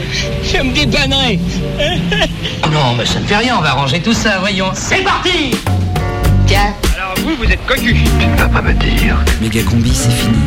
[0.44, 1.40] Ça me dépannerait.
[2.72, 4.72] Non, mais ça ne fait rien, on va arranger tout ça, voyons.
[4.74, 5.52] C'est parti
[6.48, 6.74] Tiens.
[6.96, 7.94] Alors vous, vous êtes cocu.
[8.20, 9.16] Tu ne vas pas me dire.
[9.42, 10.38] Méga combi, c'est fini.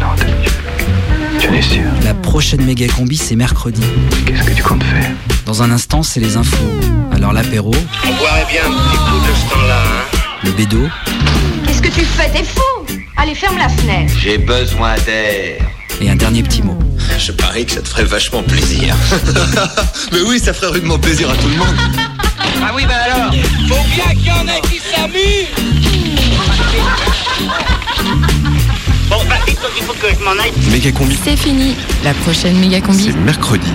[0.00, 0.06] Non.
[1.38, 1.82] Tu en es sûr?
[2.04, 3.82] La prochaine méga combi, c'est mercredi.
[4.24, 5.10] Qu'est-ce que tu comptes faire?
[5.44, 6.56] Dans un instant, c'est les infos.
[7.22, 7.70] Alors l'apéro.
[8.04, 10.18] On boirait bien un petit coup de ce temps-là, hein.
[10.42, 10.88] Le bédo.
[11.64, 12.28] Qu'est-ce que tu fais?
[12.30, 12.60] T'es fou
[13.16, 14.12] Allez, ferme la fenêtre.
[14.20, 15.62] J'ai besoin d'air.
[16.00, 16.76] Et un dernier petit mot.
[17.20, 18.96] Je parie que ça te ferait vachement plaisir.
[20.12, 21.76] Mais oui, ça ferait rudement plaisir à tout le monde.
[22.60, 23.30] Ah oui, bah alors
[23.68, 25.46] Faut bien qu'il y en ait qui s'amusent
[29.08, 30.52] Bon, bah, il faut, il faut que je m'en aille.
[30.72, 31.16] Méga combi.
[31.22, 31.76] C'est fini.
[32.02, 33.04] La prochaine méga combi.
[33.04, 33.72] C'est mercredi.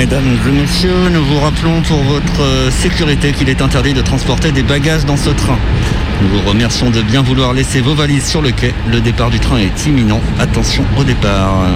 [0.00, 4.50] Mesdames et messieurs, nous vous rappelons pour votre euh, sécurité qu'il est interdit de transporter
[4.50, 5.58] des bagages dans ce train.
[6.22, 8.72] Nous vous remercions de bien vouloir laisser vos valises sur le quai.
[8.90, 10.22] Le départ du train est imminent.
[10.38, 11.66] Attention au départ.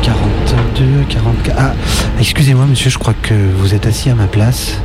[0.00, 1.54] 42, 44.
[1.58, 1.74] Ah,
[2.18, 4.80] excusez-moi, monsieur, je crois que vous êtes assis à ma place.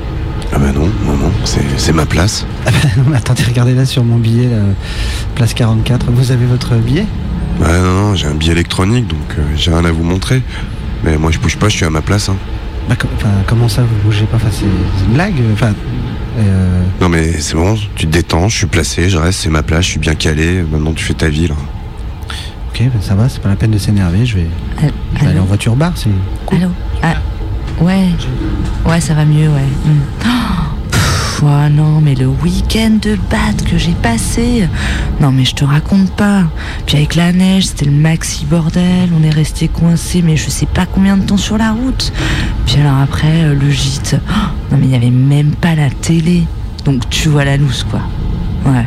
[0.51, 2.45] Ah bah non, non, non, c'est c'est ma place.
[2.65, 4.57] Ah bah non, mais attendez, regardez là sur mon billet, là,
[5.36, 6.07] place 44.
[6.11, 7.05] Vous avez votre billet?
[7.57, 10.41] Bah non, non, j'ai un billet électronique, donc euh, j'ai rien à vous montrer.
[11.04, 12.30] Mais moi je bouge pas, je suis à ma place.
[12.30, 12.36] Hein.
[12.88, 13.10] Bah, com-
[13.47, 14.38] comment ça, vous bougez pas?
[14.38, 14.66] Enfin, c'est
[15.06, 15.74] une blague Enfin,
[16.39, 19.64] euh, Non mais c'est bon, tu te détends, je suis placé, je reste, c'est ma
[19.64, 20.64] place, je suis bien calé.
[20.64, 21.56] Maintenant tu fais ta vie là.
[22.70, 24.26] ok, bah, ça va, c'est pas la peine de s'énerver.
[24.26, 24.47] Je vais,
[24.82, 26.10] Al- je vais aller en voiture bar, c'est
[26.45, 26.58] cool.
[26.60, 26.70] Allô?
[27.04, 27.16] Ah,
[27.82, 28.08] ouais.
[28.86, 29.68] Ouais, ça va mieux, ouais.
[29.86, 30.00] Hmm.
[30.26, 30.28] Oh,
[31.41, 34.67] non, mais le week-end de batte que j'ai passé.
[35.21, 36.43] Non, mais je te raconte pas.
[36.85, 39.09] Puis avec la neige, c'était le maxi bordel.
[39.17, 42.11] On est resté coincé, mais je sais pas combien de temps sur la route.
[42.65, 44.17] Puis alors après, euh, le gîte.
[44.29, 44.33] Oh,
[44.71, 46.45] non, mais il y avait même pas la télé.
[46.85, 48.01] Donc tu vois la loose, quoi.
[48.65, 48.85] Ouais.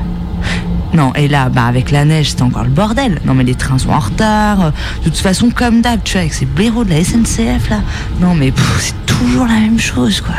[0.94, 3.20] Non, et là, bah avec la neige, c'était encore le bordel.
[3.24, 4.72] Non, mais les trains sont en retard.
[5.04, 7.80] De toute façon, comme d'hab, tu vois, avec ces blaireaux de la SNCF, là.
[8.20, 10.34] Non, mais c'est toujours la même chose, quoi.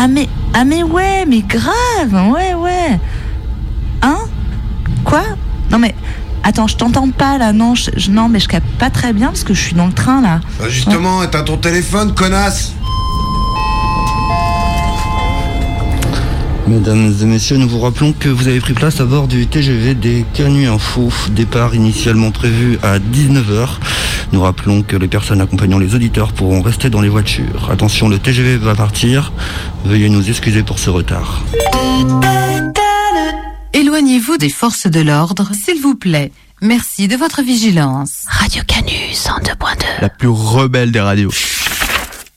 [0.00, 2.98] Ah, mais, ah, mais ouais, mais grave, ouais, ouais.
[4.02, 4.18] Hein?
[5.04, 5.22] Quoi?
[5.70, 5.94] Non, mais.
[6.44, 9.26] Attends, je t'entends pas là, non, je, je- non, mais je capte pas très bien
[9.26, 10.40] parce que je suis dans le train là.
[10.58, 12.72] Bah, justement, t'as ton téléphone, connasse
[16.68, 19.94] Mesdames et messieurs, nous vous rappelons que vous avez pris place à bord du TGV
[19.94, 23.68] des Canuts Info, départ initialement prévu à 19h.
[24.32, 27.70] Nous rappelons que les personnes accompagnant les auditeurs pourront rester dans les voitures.
[27.70, 29.32] Attention, le TGV va partir.
[29.84, 31.42] Veuillez nous excuser pour ce retard.
[33.72, 36.32] Éloignez-vous des forces de l'ordre, s'il vous plaît.
[36.60, 38.24] Merci de votre vigilance.
[38.28, 40.02] Radio Canu 102.2.
[40.02, 41.30] La plus rebelle des radios.